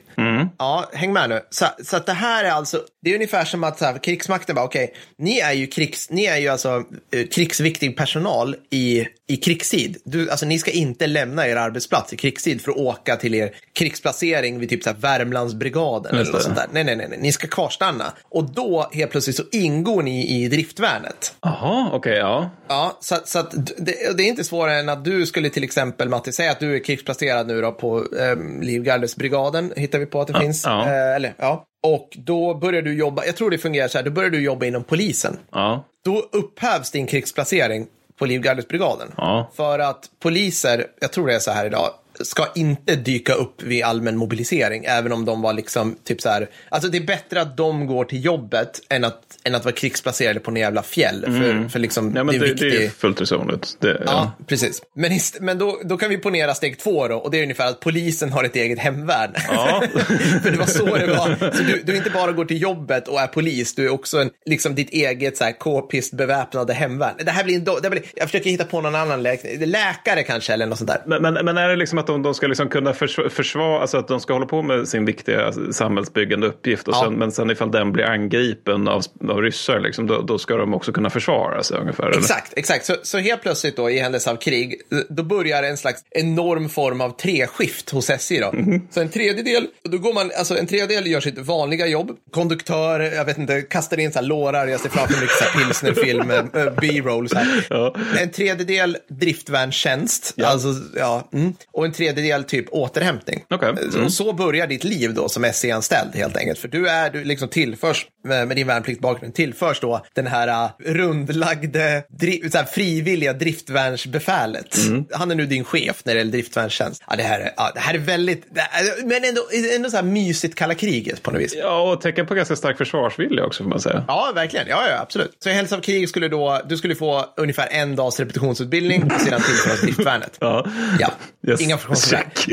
Ja, 0.59 0.91
häng 0.93 1.13
med 1.13 1.29
nu. 1.29 1.41
Så, 1.51 1.67
så 1.85 1.97
att 1.97 2.07
det 2.07 2.13
här 2.13 2.45
är 2.45 2.51
alltså, 2.51 2.81
det 3.03 3.11
är 3.11 3.15
ungefär 3.15 3.45
som 3.45 3.65
att 3.65 3.79
så 3.79 3.85
här, 3.85 3.99
krigsmakten 3.99 4.55
bara, 4.55 4.65
okej, 4.65 4.95
ni 5.19 5.39
är 5.39 5.53
ju 5.53 5.67
krigs, 5.67 6.11
ni 6.11 6.25
är 6.25 6.37
ju 6.37 6.49
alltså 6.49 6.85
eh, 7.13 7.27
krigsviktig 7.27 7.97
personal 7.97 8.57
i, 8.71 9.07
i 9.27 9.37
krigstid. 9.37 9.97
Du, 10.05 10.31
alltså 10.31 10.47
ni 10.47 10.59
ska 10.59 10.71
inte 10.71 11.07
lämna 11.07 11.49
er 11.49 11.57
arbetsplats 11.57 12.13
i 12.13 12.17
krigstid 12.17 12.63
för 12.63 12.71
att 12.71 12.77
åka 12.77 13.17
till 13.17 13.35
er 13.35 13.51
krigsplacering 13.73 14.59
vid 14.59 14.69
typ 14.69 14.83
så 14.83 14.91
här 14.91 14.97
Värmlandsbrigaden 14.97 16.15
eller 16.15 16.33
något 16.33 16.43
sånt 16.43 16.57
där. 16.57 16.67
Nej, 16.73 16.85
nej, 16.85 16.97
nej, 16.97 17.07
nej, 17.11 17.19
ni 17.23 17.33
ska 17.33 17.47
kvarstanna. 17.47 18.13
Och 18.29 18.53
då 18.53 18.91
helt 18.93 19.11
plötsligt 19.11 19.37
så 19.37 19.43
ingår 19.53 20.03
ni 20.03 20.43
i 20.43 20.49
driftvärnet. 20.49 21.35
Jaha, 21.41 21.91
okej, 21.93 22.17
ja. 22.17 22.51
Ja, 22.69 22.99
så, 23.01 23.17
så 23.25 23.39
att 23.39 23.51
det, 23.77 24.17
det 24.17 24.23
är 24.23 24.29
inte 24.29 24.45
svårare 24.45 24.81
än 24.81 24.89
att 24.89 25.05
du 25.05 25.27
skulle 25.27 25.51
till 25.51 25.65
exempel, 25.65 26.09
Matti, 26.09 26.33
säga 26.33 26.51
att 26.51 26.61
du 26.61 26.75
är 26.75 26.85
krigsplacerad 26.85 27.47
nu 27.47 27.61
då 27.61 27.73
på 27.73 27.99
eh, 27.99 28.37
Livgardesbrigaden, 28.63 29.73
hittar 29.77 29.99
vi 29.99 30.07
på 30.07 30.21
att 30.21 30.27
det 30.29 30.41
finns. 30.41 30.65
ja. 30.65 30.87
Eh, 30.87 31.15
eller, 31.17 31.35
ja. 31.39 31.65
Och 31.83 32.09
då 32.17 32.55
börjar 32.55 32.83
du 32.83 32.95
jobba, 32.95 33.25
jag 33.25 33.37
tror 33.37 33.51
det 33.51 33.59
fungerar 33.59 33.89
så 33.89 33.99
här, 33.99 34.05
då 34.05 34.11
börjar 34.11 34.31
du 34.31 34.43
jobba 34.43 34.67
inom 34.67 34.85
polisen. 34.85 35.39
ja. 35.53 35.85
Då 36.05 36.19
upphävs 36.33 36.91
din 36.91 37.07
krigsplacering 37.07 37.87
på 38.19 38.27
Livgardesbrigaden. 38.27 39.09
Ja. 39.17 39.51
För 39.55 39.79
att 39.79 40.11
poliser, 40.23 40.87
jag 41.01 41.13
tror 41.13 41.27
det 41.27 41.35
är 41.35 41.39
så 41.39 41.51
här 41.51 41.67
idag, 41.67 41.91
ska 42.23 42.47
inte 42.55 42.97
dyka 42.97 43.33
upp 43.35 43.63
vid 43.63 43.85
allmän 43.85 44.17
mobilisering, 44.17 44.85
även 44.85 45.13
om 45.13 45.25
de 45.25 45.43
var 45.43 45.53
liksom 45.53 45.97
typ 46.05 46.21
så 46.21 46.29
här. 46.29 46.49
Alltså 46.69 46.89
det 46.91 46.99
är 46.99 47.03
bättre 47.07 47.41
att 47.41 47.57
de 47.57 47.87
går 47.87 48.05
till 48.05 48.25
jobbet 48.25 48.81
än 48.89 49.05
att, 49.05 49.23
än 49.45 49.55
att 49.55 49.65
vara 49.65 49.75
krigsplacerade 49.75 50.41
på 50.41 50.51
en 50.51 50.57
jävla 50.57 50.83
fjäll. 50.83 51.25
För, 51.25 51.69
för 51.69 51.79
liksom, 51.79 52.01
Mm. 52.11 52.27
Men 52.27 52.39
det 52.39 52.47
är 52.47 52.55
det, 52.55 52.71
det 52.71 52.85
är 52.85 52.89
fullt 52.89 53.21
resonligt. 53.21 53.77
Ja. 53.81 53.91
Ja, 54.07 54.33
precis. 54.47 54.83
Men, 54.97 55.11
ist- 55.13 55.37
men 55.41 55.59
då, 55.59 55.81
då 55.85 55.97
kan 55.97 56.11
vi 56.11 56.17
ponera 56.19 56.55
steg 56.55 56.79
två 56.79 57.09
då, 57.09 57.17
och 57.17 57.31
det 57.31 57.39
är 57.39 57.43
ungefär 57.43 57.67
att 57.67 57.81
polisen 57.81 58.33
har 58.33 58.45
ett 58.45 58.57
eget 58.57 58.79
hemvärn. 58.79 59.31
Ja. 59.49 59.83
För 60.43 60.51
det 60.51 60.59
var 60.59 60.67
så 60.67 60.85
det 60.97 61.07
var. 61.07 61.53
Så 61.57 61.63
du, 61.63 61.83
du 61.85 61.97
inte 61.97 62.11
bara 62.11 62.33
går 62.33 62.45
till 62.45 62.63
jobbet 62.63 63.09
och 63.09 63.21
är 63.21 63.27
polis, 63.27 63.75
du 63.75 63.85
är 63.85 63.93
också 63.93 64.19
en, 64.19 64.31
liksom 64.47 64.75
ditt 64.75 64.91
eget 64.91 65.37
så 65.37 65.45
här, 65.45 65.53
k-pist 65.53 66.13
beväpnade 66.13 66.73
hemvärn. 66.75 67.15
Det 67.25 67.31
här 67.31 67.45
blir 67.45 67.55
en, 67.57 67.65
do- 67.65 67.81
det 67.83 67.91
blir, 67.91 68.03
jag 68.15 68.29
försöker 68.29 68.51
hitta 68.51 68.65
på 68.65 68.81
någon 68.81 68.95
annan 68.95 69.23
läkare, 69.23 69.67
läkare 69.67 70.23
kanske 70.23 70.53
eller 70.53 70.67
något 70.67 70.79
sånt 70.79 70.91
där. 70.91 71.03
Men, 71.07 71.23
men, 71.35 71.45
men 71.45 71.59
är 71.59 71.69
det 71.69 71.77
liksom 71.77 71.99
att 71.99 72.10
de, 72.13 72.23
de 72.23 72.35
ska 72.35 72.47
liksom 72.47 72.69
kunna 72.69 72.95
försvara, 73.31 73.81
alltså 73.81 73.99
att 73.99 74.09
de 74.09 74.21
ska 74.21 74.33
hålla 74.33 74.47
på 74.47 74.63
med 74.63 74.89
sin 74.89 75.05
viktiga 75.05 75.53
samhällsbyggande 75.73 76.47
uppgift 76.47 76.89
och 76.89 76.95
Ja. 76.95 77.05
sen, 77.05 77.15
men 77.15 77.33
sen 77.33 77.51
ifall 77.51 77.71
den 77.71 77.93
blir 77.93 78.05
angripen 78.05 78.89
av, 78.89 79.03
av 79.29 79.43
ryssar, 79.43 79.81
liksom, 79.81 80.07
då, 80.07 80.23
då 80.23 80.39
ska 80.39 80.57
de 80.57 80.75
också 80.75 80.93
kunna 80.93 81.11
försvara 81.11 81.63
sig 81.63 81.79
ungefär? 81.79 82.05
eller? 82.05 82.19
Exakt, 82.19 82.53
exakt. 82.57 82.87
Så, 82.87 82.95
så 83.03 83.19
helt 83.19 83.43
plötsligt 83.43 83.77
då 83.77 83.91
i 83.91 83.99
händelse 83.99 84.31
av 84.31 84.37
krig, 84.37 84.81
då 85.09 85.23
börjar 85.23 85.63
en 85.63 85.77
slags 85.77 86.01
enorm 86.11 86.69
form 86.69 87.01
av 87.01 87.11
treskift 87.11 87.91
hos 87.91 88.11
SJ 88.11 88.39
då. 88.41 88.53
Så 88.91 89.01
en 89.01 89.09
tredjedel, 89.09 89.67
då 89.83 89.99
går 89.99 90.15
man, 90.15 90.31
alltså 90.39 90.59
en 90.59 90.67
tredjedel 90.67 91.07
gör 91.07 91.21
sitt 91.21 91.39
vanliga 91.39 91.87
jobb, 91.87 92.11
konduktör, 92.31 93.01
jag 93.01 93.25
vet 93.25 93.39
inte, 93.39 93.63
kastar 93.63 94.01
in 94.01 94.13
så 94.13 94.19
här 94.19 94.27
lårar, 94.27 94.67
jag 94.67 94.81
ser 94.81 94.89
framför 94.89 95.21
mig 95.21 95.29
pilsnerfilm, 95.65 96.31
eh, 96.55 96.73
B-roll. 96.81 97.29
Ja. 97.71 97.95
En 98.19 98.31
tredjedel 98.31 98.97
driftvärnstjänst, 99.09 100.35
alltså, 100.45 100.69
ja, 100.97 101.29
mm. 101.33 101.53
och 101.73 101.85
en 101.85 101.93
tredjedel 102.01 102.45
typ 102.45 102.67
återhämtning. 102.71 103.45
Okej. 103.51 103.75
Mm. 103.95 104.11
Så 104.11 104.33
börjar 104.33 104.67
ditt 104.67 104.85
liv 104.85 105.15
då 105.15 105.29
som 105.29 105.45
SC-anställd 105.45 106.15
helt 106.15 106.37
enkelt. 106.37 106.59
För 106.59 106.69
du 106.69 106.89
är, 106.89 107.11
du 107.11 107.25
liksom 107.25 107.49
tillförs 107.49 108.07
med, 108.25 108.49
din 108.57 108.67
värnpliktbakgrund, 108.67 109.35
tillförs 109.35 109.81
då 109.81 110.05
den 110.15 110.27
här 110.27 110.49
uh, 110.65 110.71
rundlagde, 110.95 112.03
dri, 112.09 112.51
så 112.51 112.59
här, 112.59 112.65
frivilliga 112.65 113.33
driftvärnsbefälet. 113.33 114.77
Mm. 114.77 115.05
Han 115.13 115.31
är 115.31 115.35
nu 115.35 115.47
din 115.47 115.65
chef 115.65 116.03
när 116.05 116.15
det 116.15 116.19
gäller 116.19 116.33
driftvärnstjänst. 116.33 117.03
Ja, 117.11 117.17
det 117.17 117.23
här 117.23 117.41
är, 117.41 117.51
ja, 117.57 117.71
det 117.75 117.81
här 117.81 117.95
är 117.95 117.99
väldigt, 117.99 118.55
det 118.55 118.61
är, 118.61 119.05
men 119.07 119.25
ändå, 119.25 119.43
ändå 119.77 119.91
så 119.91 119.97
här 119.97 120.03
mysigt 120.05 120.55
kalla 120.55 120.75
kriget 120.75 121.23
på 121.23 121.31
något 121.31 121.41
vis. 121.41 121.55
Ja, 121.59 121.93
och 121.93 122.01
tecken 122.01 122.27
på 122.27 122.35
ganska 122.35 122.57
stark 122.57 122.79
försvarsvilja 122.79 123.45
också 123.45 123.63
får 123.63 123.71
man 123.71 123.81
säga. 123.81 124.05
Ja, 124.09 124.33
verkligen. 124.35 124.67
Ja, 124.69 124.83
ja, 124.91 124.99
absolut. 125.01 125.37
Så 125.43 125.49
i 125.49 125.53
händelse 125.53 125.77
av 125.77 125.81
krig 125.81 126.09
skulle 126.09 126.29
då, 126.29 126.61
du 126.69 126.77
skulle 126.77 126.95
få 126.95 127.25
ungefär 127.37 127.69
en 127.71 127.97
dags 127.97 128.21
repetitionsutbildning 128.21 129.03
och 129.05 129.21
sedan 129.21 129.41
tillföras 129.41 129.81
driftvärnet. 129.81 130.37
Ja. 130.41 130.67
Ja, 131.01 131.11
Yes. 131.49 131.61
inga 131.61 131.79
Check. 131.79 132.47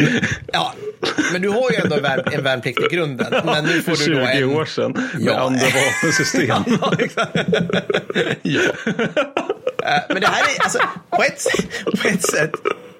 Ja, 0.54 0.74
men 1.32 1.42
du 1.42 1.50
har 1.50 1.72
ju 1.72 1.78
ändå 1.78 1.96
en 1.96 2.04
värn- 2.04 2.34
en 2.34 2.44
värnplikt 2.44 2.80
i 2.92 2.96
grunden. 2.96 3.34
Men 3.46 3.66
nu 3.66 3.82
får 3.82 3.92
du 3.92 3.98
20 3.98 4.14
då 4.14 4.20
en... 4.26 4.44
år 4.58 4.66
sedan 4.66 5.10
Ja. 5.20 5.50
Andra 5.66 5.80
vapensystem. 5.80 6.64
Ja, 6.82 6.94
exakt. 7.00 7.36
ja. 8.42 8.62
Eh, 9.84 10.02
Men 10.10 10.22
det 10.22 10.28
här 10.28 10.44
är, 10.44 10.64
alltså, 10.64 10.80
på 11.10 11.24
ett, 11.24 11.44
på 12.02 12.08
ett 12.08 12.24
sätt, 12.30 12.52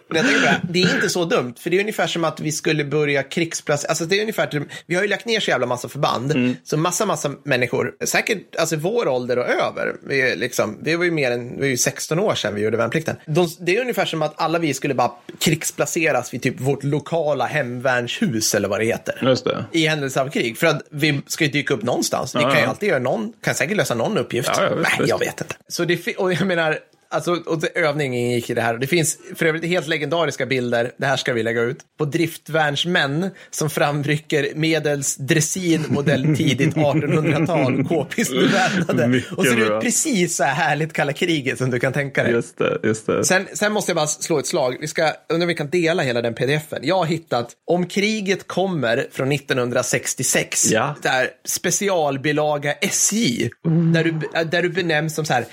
när 0.10 0.18
jag 0.20 0.26
tänker 0.32 0.60
det, 0.70 0.82
är 0.82 0.96
inte 0.96 1.10
så 1.10 1.26
dumt, 1.26 1.54
för 1.60 1.70
det 1.70 1.78
är 1.78 1.82
ungefär 1.82 2.08
som 2.08 2.24
att 2.24 2.40
vi 2.40 2.52
skulle 2.52 2.84
börja 2.86 3.24
krigsplacera, 3.24 3.90
alltså 3.90 4.06
det 4.06 4.18
är 4.18 4.22
ungefär, 4.22 4.48
till- 4.48 4.62
vi 4.86 4.96
har 4.96 5.02
ju 5.02 5.08
lagt 5.08 5.26
ner 5.26 5.40
så 5.40 5.50
jävla 5.52 5.66
massa 5.68 5.90
förband, 5.90 6.32
Mm. 6.32 6.56
så 6.64 6.78
massa, 6.78 7.06
massa 7.06 7.32
människor, 7.44 7.94
säkert 8.06 8.56
alltså 8.56 8.76
vår 8.76 9.08
ålder 9.08 9.38
och 9.40 9.46
över, 9.50 9.96
vi, 10.08 10.22
är 10.22 10.36
liksom, 10.36 10.78
det 10.82 10.96
var 10.96 11.06
ju 11.06 11.12
mer 11.12 11.32
än, 11.32 11.54
det 11.56 11.60
var 11.60 11.68
ju 11.68 11.78
16 11.78 12.20
år 12.20 12.36
sedan 12.36 12.56
vi 12.56 12.62
gjorde 12.62 12.78
värnplikten. 12.78 13.16
De, 13.26 13.50
det 13.60 13.78
är 13.78 13.82
ungefär 13.82 14.06
som 14.06 14.22
att 14.22 14.34
alla 14.42 14.60
vi 14.60 14.74
skulle 14.74 14.94
bara 14.94 15.12
krigsplaceras 15.40 16.34
vid 16.34 16.42
typ 16.42 16.60
vårt 16.60 16.84
lokala 16.84 17.46
hemvärnshus 17.46 18.56
eller 18.56 18.68
vad 18.68 18.80
det 18.80 18.86
heter 18.86 19.36
det. 19.72 19.80
i 19.80 19.88
händelse 19.88 20.22
av 20.22 20.30
krig. 20.30 20.58
För 20.58 20.68
att 20.68 20.82
vi 20.92 21.22
ska 21.28 21.44
ju 21.44 21.50
dyka 21.52 21.74
upp 21.74 21.84
någonstans. 21.84 22.36
Vi 22.36 22.40
Ja, 22.42 22.50
kan 22.50 22.58
ju 22.58 22.64
ja. 22.64 22.70
alltid 22.70 22.90
göra 22.90 23.00
någon, 23.00 23.34
kan 23.44 23.56
säkert 23.56 23.78
lösa 23.78 23.96
någon 23.96 24.18
uppgift. 24.18 24.50
Ja, 24.58 24.70
Nej, 24.76 25.08
jag 25.10 25.20
vet 25.20 25.42
inte. 25.42 25.56
Så 25.68 25.86
det, 25.86 26.16
och 26.18 26.34
jag 26.34 26.48
menar, 26.48 26.80
alltså, 27.10 27.32
och 27.32 27.78
övning 27.78 28.16
ingick 28.16 28.50
i 28.50 28.54
det 28.54 28.62
här. 28.62 28.78
Det 28.78 28.88
finns 28.88 29.18
för 29.36 29.46
övrigt 29.46 29.66
helt 29.66 29.88
legendariska 29.88 30.46
bilder, 30.46 30.92
det 30.98 31.06
här 31.06 31.18
ska 31.18 31.34
vi 31.34 31.44
lägga 31.44 31.62
ut, 31.62 31.78
på 31.98 32.06
driftvärnsmän 32.06 33.30
som 33.52 33.70
framrycker 33.70 34.48
medels 34.56 35.16
dressin 35.16 35.86
modell 35.90 36.36
tidigt 36.38 36.76
1800-tal, 36.76 37.84
k-pistbeväpnade. 37.84 39.24
Och 39.38 39.46
så 39.46 39.52
är 39.52 39.56
det 39.56 39.82
precis 39.82 40.36
så 40.36 40.44
här 40.44 40.54
härligt 40.54 40.94
kalla 40.94 41.14
kriget 41.14 41.58
som 41.58 41.72
du 41.72 41.80
kan 41.80 41.94
tänka 41.94 42.24
dig. 42.24 42.32
Just 42.32 42.58
det, 42.58 42.80
just 42.84 43.06
det. 43.06 43.26
Sen, 43.26 43.48
sen 43.54 43.74
måste 43.74 43.90
jag 43.92 43.96
bara 43.96 44.08
slå 44.08 44.40
ett 44.40 44.48
slag. 44.48 44.78
Vi 44.82 44.88
ska, 44.88 45.12
undrar 45.30 45.46
om 45.46 45.48
vi 45.48 45.56
kan 45.56 45.70
dela 45.70 46.04
hela 46.04 46.22
den 46.22 46.34
pdfen. 46.34 46.80
Jag 46.84 46.98
har 46.98 47.06
hittat, 47.06 47.52
om 47.68 47.86
kriget 47.88 48.48
kommer 48.48 49.08
från 49.12 49.32
1966, 49.32 50.72
Ja. 50.72 50.96
där 51.02 51.30
specialbilaga 51.46 52.74
SJ, 52.74 53.50
där, 53.94 54.04
du, 54.04 54.12
där 54.46 54.62
du 54.62 54.70
benämns 54.70 55.16
som 55.16 55.26
så 55.26 55.34
här, 55.34 55.46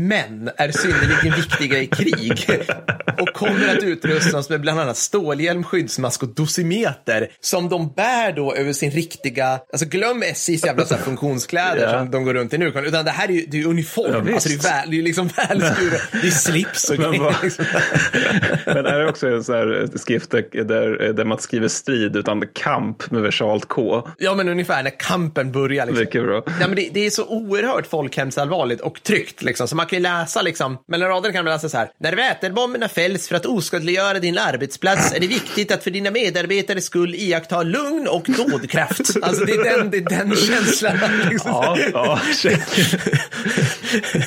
järnvägsmän 0.00 0.50
är 0.56 0.70
synnerligen 0.70 1.36
viktiga 1.36 1.78
i 1.78 1.86
krig 1.86 2.60
och 3.18 3.28
kommer 3.34 3.68
att 3.76 3.82
utrustas 3.82 4.50
med 4.50 4.60
bland 4.60 4.80
annat 4.80 4.96
stålhjälm, 4.96 5.64
skyddsmask 5.64 6.22
och 6.22 6.28
dosimeter 6.34 7.28
som 7.40 7.68
de 7.68 7.92
bär 7.96 8.32
då 8.32 8.54
över 8.54 8.72
sin 8.72 8.90
riktiga, 8.90 9.60
alltså 9.72 9.86
glöm 9.86 10.22
SJs 10.22 10.64
jävla 10.64 10.84
så 10.86 10.96
funktionskläder 10.96 11.82
Ja. 11.82 11.98
som 11.98 12.10
de 12.10 12.24
går 12.24 12.34
runt 12.34 12.54
i 12.54 12.58
nu, 12.58 12.66
utan 12.66 13.04
det 13.04 13.10
här 13.10 13.28
är 13.28 13.32
ju, 13.32 13.46
det 13.46 13.60
är 13.60 13.66
uniform, 13.66 14.28
Ja, 14.28 14.34
alltså 14.34 14.48
det 14.48 14.54
är, 14.54 14.80
väl, 14.80 14.90
det 14.90 14.98
är 14.98 15.02
liksom 15.02 15.28
välskuret, 15.36 16.02
det 16.12 16.26
är 16.26 16.30
slips 16.30 16.90
och 16.90 16.98
Men 16.98 17.10
grejer. 17.10 17.36
Liksom. 17.42 17.64
Men 18.66 18.86
är 18.86 18.98
det 18.98 19.08
också 19.08 19.28
en 19.28 19.44
sån 19.44 19.54
här 19.54 19.88
skrift 19.98 20.30
där, 20.30 21.12
där, 21.12 21.24
man 21.24 21.38
skriver 21.38 21.68
strid 21.68 22.16
utan 22.16 22.44
kamp 22.54 23.10
med 23.10 23.22
versalt 23.22 23.68
K? 23.68 24.08
Ja, 24.18 24.34
men 24.34 24.48
ungefär 24.48 24.82
när 24.82 24.98
kampen 24.98 25.52
börjar. 25.52 25.86
Liksom. 25.86 26.04
Mycket 26.04 26.22
bra. 26.22 26.42
Ja, 26.60 26.66
men 26.66 26.76
det, 26.76 26.88
det 26.92 27.06
är 27.06 27.10
så 27.10 27.26
oerhört 27.26 27.86
folkhemsallvarligt 27.86 28.80
och 28.80 29.02
tryggt. 29.02 29.42
Liksom. 29.42 29.68
Så 29.68 29.76
man 29.76 29.86
kan 29.90 29.98
ju 29.98 30.02
läsa, 30.02 30.42
liksom, 30.42 30.78
mellan 30.88 31.08
raderna 31.08 31.32
kan 31.32 31.44
man 31.44 31.52
läsa 31.52 31.68
så 31.68 31.76
här. 31.76 31.90
När 31.98 32.16
väterbomberna 32.16 32.88
fälls 32.88 33.28
för 33.28 33.36
att 33.36 33.46
oskadliggöra 33.46 34.18
din 34.18 34.38
arbetsplats 34.38 35.14
är 35.14 35.20
det 35.20 35.26
viktigt 35.26 35.72
att 35.72 35.84
för 35.84 35.90
dina 35.90 36.10
medarbetares 36.10 36.84
skull 36.84 37.14
iaktta 37.14 37.62
lugn 37.62 38.08
och 38.08 38.26
dådkraft. 38.26 39.00
alltså 39.22 39.44
det 39.44 39.52
är 39.52 39.78
den, 39.78 39.90
det 39.90 39.96
är 39.96 40.00
den 40.00 40.36
känslan. 40.36 40.98
Liksom. 41.30 41.50
Ja, 41.60 41.78
ja. 41.92 42.20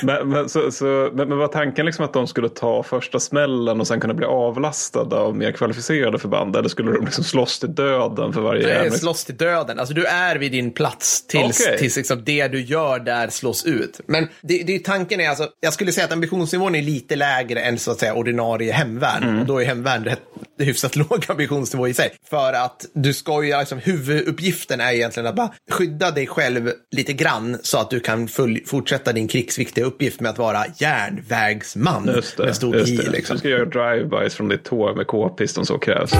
men, 0.03 0.29
men, 0.29 0.49
så, 0.49 0.71
så, 0.71 1.11
men, 1.13 1.29
men 1.29 1.37
var 1.37 1.47
tanken 1.47 1.85
liksom 1.85 2.05
att 2.05 2.13
de 2.13 2.27
skulle 2.27 2.49
ta 2.49 2.83
första 2.83 3.19
smällen 3.19 3.79
och 3.79 3.87
sen 3.87 3.99
kunna 3.99 4.13
bli 4.13 4.25
avlastade 4.25 5.15
av 5.15 5.35
mer 5.35 5.51
kvalificerade 5.51 6.19
förband? 6.19 6.55
Eller 6.55 6.69
skulle 6.69 6.91
de 6.91 7.05
liksom 7.05 7.23
slåss 7.23 7.59
till 7.59 7.75
döden 7.75 8.33
för 8.33 8.41
varje 8.41 8.61
Nej, 8.61 8.71
järnvägs... 8.71 8.99
slåss 8.99 9.25
till 9.25 9.37
döden. 9.37 9.79
Alltså 9.79 9.93
du 9.93 10.05
är 10.05 10.35
vid 10.35 10.51
din 10.51 10.71
plats 10.71 11.27
tills, 11.27 11.61
Okej. 11.61 11.77
tills 11.77 11.97
liksom 11.97 12.23
det 12.23 12.47
du 12.47 12.61
gör 12.61 12.99
där 12.99 13.27
slås 13.29 13.65
ut. 13.65 13.99
Men 14.05 14.27
det, 14.41 14.63
det, 14.63 14.79
tanken 14.79 15.19
är 15.19 15.29
alltså, 15.29 15.47
jag 15.61 15.73
skulle 15.73 15.91
säga 15.91 16.05
att 16.05 16.11
ambitionsnivån 16.11 16.75
är 16.75 16.81
lite 16.81 17.15
lägre 17.15 17.59
än 17.59 17.79
så 17.79 17.91
att 17.91 17.99
säga 17.99 18.13
ordinarie 18.13 18.73
hemvärn. 18.73 19.23
Mm. 19.23 19.39
Och 19.39 19.45
då 19.45 19.61
är 19.61 19.65
hemvärn 19.65 20.03
rätt, 20.03 20.21
hyfsat 20.59 20.95
låg 20.95 21.25
ambitionsnivå 21.27 21.87
i 21.87 21.93
sig. 21.93 22.13
För 22.29 22.53
att 22.53 22.85
du 22.93 23.13
ska 23.13 23.43
ju, 23.43 23.59
liksom, 23.59 23.77
huvuduppgiften 23.77 24.81
är 24.81 24.91
egentligen 24.91 25.27
att 25.27 25.35
bara 25.35 25.53
skydda 25.71 26.11
dig 26.11 26.27
själv 26.27 26.71
lite 26.91 27.13
grann 27.13 27.57
så 27.63 27.77
att 27.77 27.89
du 27.89 27.99
kan 27.99 28.27
full, 28.27 28.59
fortsätta 28.65 29.13
din 29.13 29.27
krigsviktiga 29.27 29.85
uppgift 29.85 30.19
med 30.19 30.29
att 30.29 30.37
vara 30.37 30.65
järnvägsman. 30.77 32.11
Just 32.15 32.37
det, 32.37 32.45
med 32.45 32.55
stor 32.55 32.75
just 32.75 32.89
I 32.89 32.95
det. 32.97 33.09
liksom. 33.09 33.35
Du 33.35 33.39
ska 33.39 33.49
göra 33.49 33.65
drive-bys 33.65 34.35
från 34.35 34.49
ditt 34.49 34.63
tåg 34.63 34.97
med 34.97 35.07
k-pist 35.07 35.57
om 35.57 35.65
så 35.65 35.77
krävs. 35.77 36.13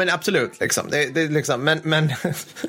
Men 0.00 0.10
absolut. 0.10 0.60
Liksom. 0.60 0.90
Det, 0.90 1.14
det, 1.14 1.28
liksom, 1.28 1.64
men 1.64 1.80
men 1.82 2.12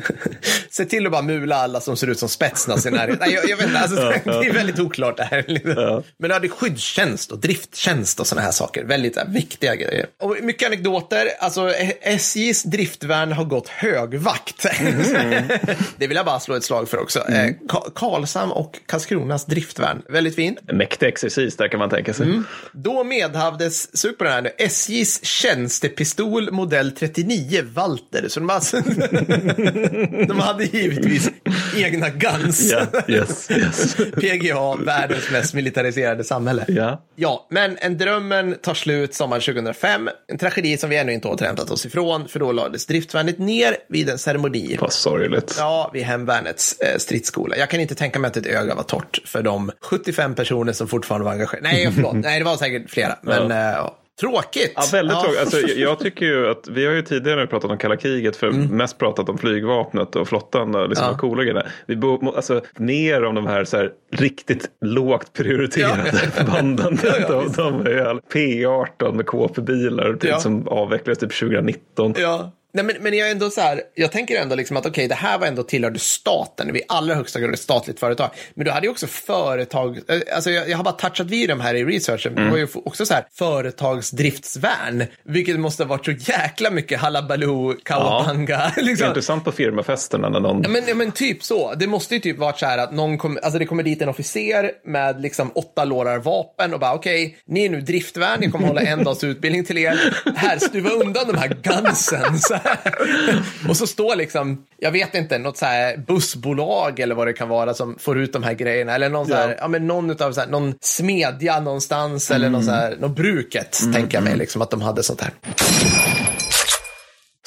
se 0.69 0.85
till 0.85 1.05
att 1.05 1.11
bara 1.11 1.21
mula 1.21 1.55
alla 1.55 1.81
som 1.81 1.97
ser 1.97 2.07
ut 2.07 2.19
som 2.19 2.29
Spetsnaz 2.29 2.85
i 2.85 2.91
närheten. 2.91 3.17
Nej, 3.21 3.33
jag, 3.33 3.49
jag 3.49 3.57
vet 3.57 3.67
inte, 3.67 3.79
alltså, 3.79 4.13
det 4.23 4.47
är 4.47 4.53
väldigt 4.53 4.79
oklart 4.79 5.17
det 5.17 5.23
här. 5.23 5.45
Liksom. 5.47 6.03
Men 6.17 6.29
du 6.29 6.33
hade 6.33 6.49
skyddstjänst 6.49 7.31
och 7.31 7.39
drifttjänst 7.39 8.19
och 8.19 8.27
sådana 8.27 8.45
här 8.45 8.51
saker. 8.51 8.83
Väldigt 8.83 9.15
här, 9.15 9.27
viktiga 9.27 9.75
grejer. 9.75 10.05
Och 10.19 10.37
mycket 10.41 10.67
anekdoter. 10.67 11.27
Alltså, 11.39 11.69
SJs 12.01 12.63
driftvärn 12.63 13.31
har 13.31 13.45
gått 13.45 13.67
högvakt. 13.67 14.65
det 15.97 16.07
vill 16.07 16.17
jag 16.17 16.25
bara 16.25 16.39
slå 16.39 16.55
ett 16.55 16.63
slag 16.63 16.89
för 16.89 16.97
också. 16.97 17.19
Eh, 17.19 17.53
Ka- 17.67 17.91
Karlshamn 17.95 18.51
och 18.51 18.79
Karlskronas 18.85 19.45
driftvärn. 19.45 20.01
Väldigt 20.09 20.35
fint. 20.35 20.59
En 20.67 20.77
mäktig 20.77 21.07
exercis 21.07 21.57
där 21.57 21.67
kan 21.67 21.79
man 21.79 21.89
tänka 21.89 22.13
sig. 22.13 22.25
Mm. 22.25 22.43
Då 22.71 23.03
medhavdes, 23.03 23.97
sug 23.97 24.17
på 24.17 24.23
den 24.23 24.33
här 24.33 24.41
nu, 24.41 24.49
SJs 24.57 25.25
tjänstepistol 25.25 26.51
modell 26.51 26.91
39 27.21 27.63
Walter. 27.73 28.27
Så 28.27 28.39
de, 28.39 28.49
alltså, 28.49 28.77
de 30.27 30.39
hade 30.39 30.63
givetvis 30.65 31.31
egna 31.77 32.09
guns. 32.09 32.71
Ja, 32.71 32.85
yes, 33.07 33.51
yes. 33.51 33.95
PGA, 33.95 34.75
världens 34.75 35.31
mest 35.31 35.53
militariserade 35.53 36.23
samhälle. 36.23 36.65
Ja. 36.67 37.03
Ja, 37.15 37.47
men 37.49 37.77
en 37.77 37.97
drömmen 37.97 38.55
tar 38.61 38.73
slut 38.73 39.13
sommaren 39.13 39.41
2005. 39.41 40.09
En 40.27 40.37
tragedi 40.37 40.77
som 40.77 40.89
vi 40.89 40.97
ännu 40.97 41.13
inte 41.13 41.27
återhämtat 41.27 41.71
oss 41.71 41.85
ifrån, 41.85 42.27
för 42.27 42.39
då 42.39 42.51
lades 42.51 42.85
driftvärnet 42.85 43.39
ner 43.39 43.75
vid 43.89 44.09
en 44.09 44.17
ceremoni. 44.17 44.77
Vad 44.81 44.93
sorgligt. 44.93 45.55
Ja, 45.57 45.89
vid 45.93 46.03
hemvärnets 46.03 46.79
eh, 46.79 46.97
stridsskola. 46.97 47.57
Jag 47.57 47.69
kan 47.69 47.79
inte 47.79 47.95
tänka 47.95 48.19
mig 48.19 48.27
att 48.27 48.37
ett 48.37 48.47
öga 48.47 48.75
var 48.75 48.83
torrt 48.83 49.21
för 49.25 49.43
de 49.43 49.71
75 49.81 50.35
personer 50.35 50.73
som 50.73 50.87
fortfarande 50.87 51.25
var 51.25 51.31
engagerade. 51.31 51.69
Nej, 51.69 51.91
förlåt. 51.95 52.15
Nej, 52.15 52.39
det 52.39 52.45
var 52.45 52.57
säkert 52.57 52.89
flera. 52.89 53.15
Men 53.21 53.51
eh, 53.51 53.89
tråkigt. 54.21 54.73
Ja, 54.75 54.83
väldigt 54.91 55.19
tråkigt. 55.19 55.39
Alltså, 55.39 55.57
jag, 55.67 55.99
tycker 55.99 56.25
ju 56.25 56.47
att 56.49 56.67
vi 56.67 56.85
har 56.85 56.93
ju 56.93 57.01
tidigare 57.01 57.47
pratat 57.47 57.71
om 57.71 57.77
kalla 57.77 57.97
kriget 57.97 58.35
för 58.35 58.47
Mm. 58.47 58.77
mest 58.77 58.97
pratat 58.97 59.29
om 59.29 59.37
flygvapnet 59.37 60.15
och 60.15 60.27
flottan 60.27 60.75
och 60.75 60.89
liksom 60.89 61.07
ja. 61.11 61.17
coola 61.17 61.43
grejer. 61.43 61.71
Vi 61.85 61.95
bo, 61.95 62.31
alltså 62.35 62.61
ner 62.77 63.23
om 63.23 63.35
de 63.35 63.47
här, 63.47 63.63
så 63.65 63.77
här 63.77 63.91
riktigt 64.11 64.65
lågt 64.85 65.33
prioriterade 65.33 66.03
Ja. 66.13 66.17
förbanden. 66.31 66.97
Ja, 67.03 67.11
ja, 67.19 67.27
de, 67.27 67.81
de 67.81 67.91
är 67.91 68.05
all 68.05 68.19
P18 68.33 69.13
med 69.13 69.25
KP-bilar 69.25 70.13
typ, 70.13 70.23
Ja. 70.29 70.39
som 70.39 70.67
avvecklades 70.67 71.19
typ 71.19 71.39
2019. 71.39 72.13
Ja. 72.17 72.51
Nej, 72.73 72.85
men, 72.85 72.95
men 72.99 73.13
jag 73.13 73.27
är 73.27 73.31
ändå 73.31 73.49
så 73.49 73.61
här, 73.61 73.81
jag 73.95 74.11
tänker 74.11 74.41
ändå 74.41 74.55
liksom 74.55 74.77
att 74.77 74.85
okej, 74.85 75.07
det 75.07 75.15
här 75.15 75.39
var 75.39 75.47
ändå 75.47 75.63
tillhörde 75.63 75.99
staten, 75.99 76.75
i 76.75 76.81
allra 76.87 77.15
högsta 77.15 77.39
grad 77.39 77.53
ett 77.53 77.59
statligt 77.59 77.99
företag. 77.99 78.29
Men 78.53 78.65
du 78.65 78.71
hade 78.71 78.85
ju 78.85 78.91
också 78.91 79.07
företag, 79.07 79.97
eh, 80.07 80.35
alltså 80.35 80.51
jag, 80.51 80.69
jag 80.69 80.77
har 80.77 80.83
bara 80.83 80.93
touchat 80.93 81.27
vid 81.27 81.49
dem 81.49 81.59
här 81.59 81.75
i 81.75 81.85
researchen, 81.85 82.35
det 82.35 82.49
var 82.49 82.57
ju 82.57 82.67
också 82.85 83.05
så 83.05 83.13
här 83.13 83.25
företagsdriftsvärn, 83.33 85.05
vilket 85.23 85.59
måste 85.59 85.83
ha 85.83 85.87
varit 85.87 86.05
så 86.05 86.11
jäkla 86.11 86.71
mycket 86.71 86.99
halabaloo, 86.99 87.73
kawabanga. 87.83 88.71
Det 88.75 88.81
är 88.81 88.85
liksom. 88.85 89.07
intressant 89.07 89.43
på 89.43 89.51
firmafesterna 89.51 90.29
när 90.29 90.39
någon 90.39 90.63
Ja, 90.63 90.69
Men, 90.69 90.83
ja, 90.87 90.95
men 90.95 91.11
typ 91.11 91.43
så. 91.43 91.73
Det 91.73 91.87
måste 91.87 92.13
ju 92.13 92.19
typ 92.19 92.37
varit 92.37 92.59
så 92.59 92.65
här 92.65 92.77
att 92.77 92.93
någon 92.93 93.17
kom, 93.17 93.39
alltså 93.43 93.59
det 93.59 93.65
kommer 93.65 93.83
dit 93.83 94.01
en 94.01 94.09
officer 94.09 94.71
med 94.85 95.21
liksom 95.21 95.51
åtta 95.55 95.85
lårar 95.85 96.17
vapen 96.19 96.73
och 96.73 96.79
bara 96.79 96.93
okej, 96.93 97.37
ni 97.47 97.65
är 97.65 97.69
nu 97.69 97.81
driftvärn, 97.81 98.39
ni 98.39 98.51
kommer 98.51 98.67
hålla 98.67 98.81
en 98.81 99.03
dags 99.03 99.23
utbildning 99.23 99.65
till 99.65 99.77
er. 99.77 100.13
Här, 100.35 100.59
stuva 100.59 100.89
undan 100.89 101.27
de 101.27 101.37
här 101.37 101.47
gunsen. 101.61 102.39
Så. 102.39 102.60
Och 103.69 103.77
så 103.77 103.87
står 103.87 104.15
liksom, 104.15 104.65
jag 104.79 104.91
vet 104.91 105.15
inte, 105.15 105.37
något 105.37 105.57
så 105.57 105.65
här 105.65 105.97
bussbolag 105.97 106.99
eller 106.99 107.15
vad 107.15 107.27
det 107.27 107.33
kan 107.33 107.49
vara 107.49 107.73
som 107.73 107.95
får 107.99 108.19
ut 108.19 108.33
de 108.33 108.43
här 108.43 108.53
grejerna. 108.53 108.95
Eller 108.95 109.09
någon 109.09 109.27
så 109.27 109.33
här, 109.33 109.55
ja 109.59 109.67
men 109.67 109.87
någon 109.87 110.09
utav 110.09 110.31
så 110.31 110.41
här, 110.41 110.47
någon 110.47 110.73
smedja 110.81 111.59
någonstans 111.59 112.31
eller 112.31 112.49
någon 112.49 112.63
så 112.63 112.71
här, 112.71 112.97
någon 112.99 113.13
bruket, 113.13 113.79
tänker 113.93 114.17
jag 114.17 114.23
mig 114.23 114.35
liksom 114.37 114.61
att 114.61 114.71
de 114.71 114.81
hade 114.81 115.03
sånt 115.03 115.21
här. 115.21 115.31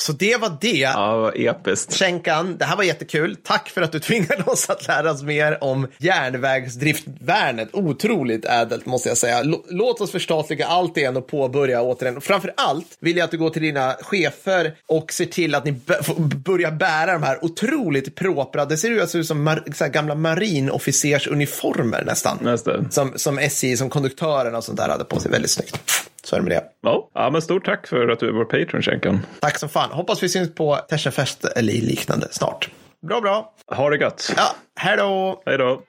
Så 0.06 0.12
det 0.12 0.36
var 0.36 0.56
det. 0.60 0.68
Ja, 0.76 1.16
vad 1.16 1.36
episkt. 1.36 1.94
Schenkan, 1.94 2.56
det 2.58 2.64
här 2.64 2.76
var 2.76 2.84
jättekul. 2.84 3.36
Tack 3.44 3.68
för 3.68 3.82
att 3.82 3.92
du 3.92 4.00
tvingade 4.00 4.42
oss 4.42 4.70
att 4.70 4.86
lära 4.88 5.10
oss 5.10 5.22
mer 5.22 5.64
om 5.64 5.86
järnvägsdriftvärnet. 5.98 7.68
Otroligt 7.72 8.44
ädelt 8.44 8.86
måste 8.86 9.08
jag 9.08 9.18
säga. 9.18 9.38
L- 9.38 9.54
Låt 9.68 10.00
oss 10.00 10.10
förstatliga 10.10 10.66
allt 10.66 10.96
igen 10.96 11.16
och 11.16 11.26
påbörja 11.26 11.82
återigen. 11.82 12.20
Framför 12.20 12.52
allt 12.56 12.86
vill 13.00 13.16
jag 13.16 13.24
att 13.24 13.30
du 13.30 13.38
går 13.38 13.50
till 13.50 13.62
dina 13.62 13.96
chefer 14.00 14.74
och 14.86 15.12
ser 15.12 15.24
till 15.26 15.54
att 15.54 15.64
ni 15.64 15.72
börjar 16.44 16.70
bära 16.70 17.12
de 17.12 17.22
här 17.22 17.44
otroligt 17.44 18.14
propra, 18.14 18.64
det 18.64 18.76
ser 18.76 18.88
ju 18.88 19.00
alltså 19.00 19.18
ut 19.18 19.26
som 19.26 19.48
mar- 19.48 19.72
så 19.74 19.88
gamla 19.88 20.14
marinofficersuniformer 20.14 22.04
nästan. 22.06 22.38
Nästa. 22.40 22.90
Som, 22.90 23.12
som 23.16 23.38
SJ, 23.38 23.76
som 23.76 23.90
konduktörerna 23.90 24.58
och 24.58 24.64
sånt 24.64 24.78
där 24.78 24.88
hade 24.88 25.04
på 25.04 25.20
sig. 25.20 25.30
Väldigt 25.30 25.50
snyggt. 25.50 25.78
Så 26.24 26.36
är 26.36 26.40
det 26.40 26.48
med 26.48 26.52
det. 26.52 26.64
Ja. 26.82 27.10
ja, 27.14 27.30
men 27.30 27.42
stort 27.42 27.64
tack 27.64 27.86
för 27.86 28.08
att 28.08 28.20
du 28.20 28.28
är 28.28 28.32
vår 28.32 28.44
Patreon, 28.44 28.82
Schenkan. 28.82 29.26
Tack 29.40 29.58
som 29.58 29.68
fan. 29.68 29.90
Hoppas 29.90 30.22
vi 30.22 30.28
syns 30.28 30.54
på 30.54 30.76
Tersenfest 30.76 31.44
eller 31.44 31.72
liknande 31.72 32.28
snart. 32.30 32.70
Bra, 33.02 33.20
bra. 33.20 33.54
Ha 33.66 33.90
det 33.90 33.96
gött. 33.96 34.32
Ja, 34.36 34.56
hej 34.76 34.96
då! 34.96 35.42
Hej 35.46 35.58
då. 35.58 35.82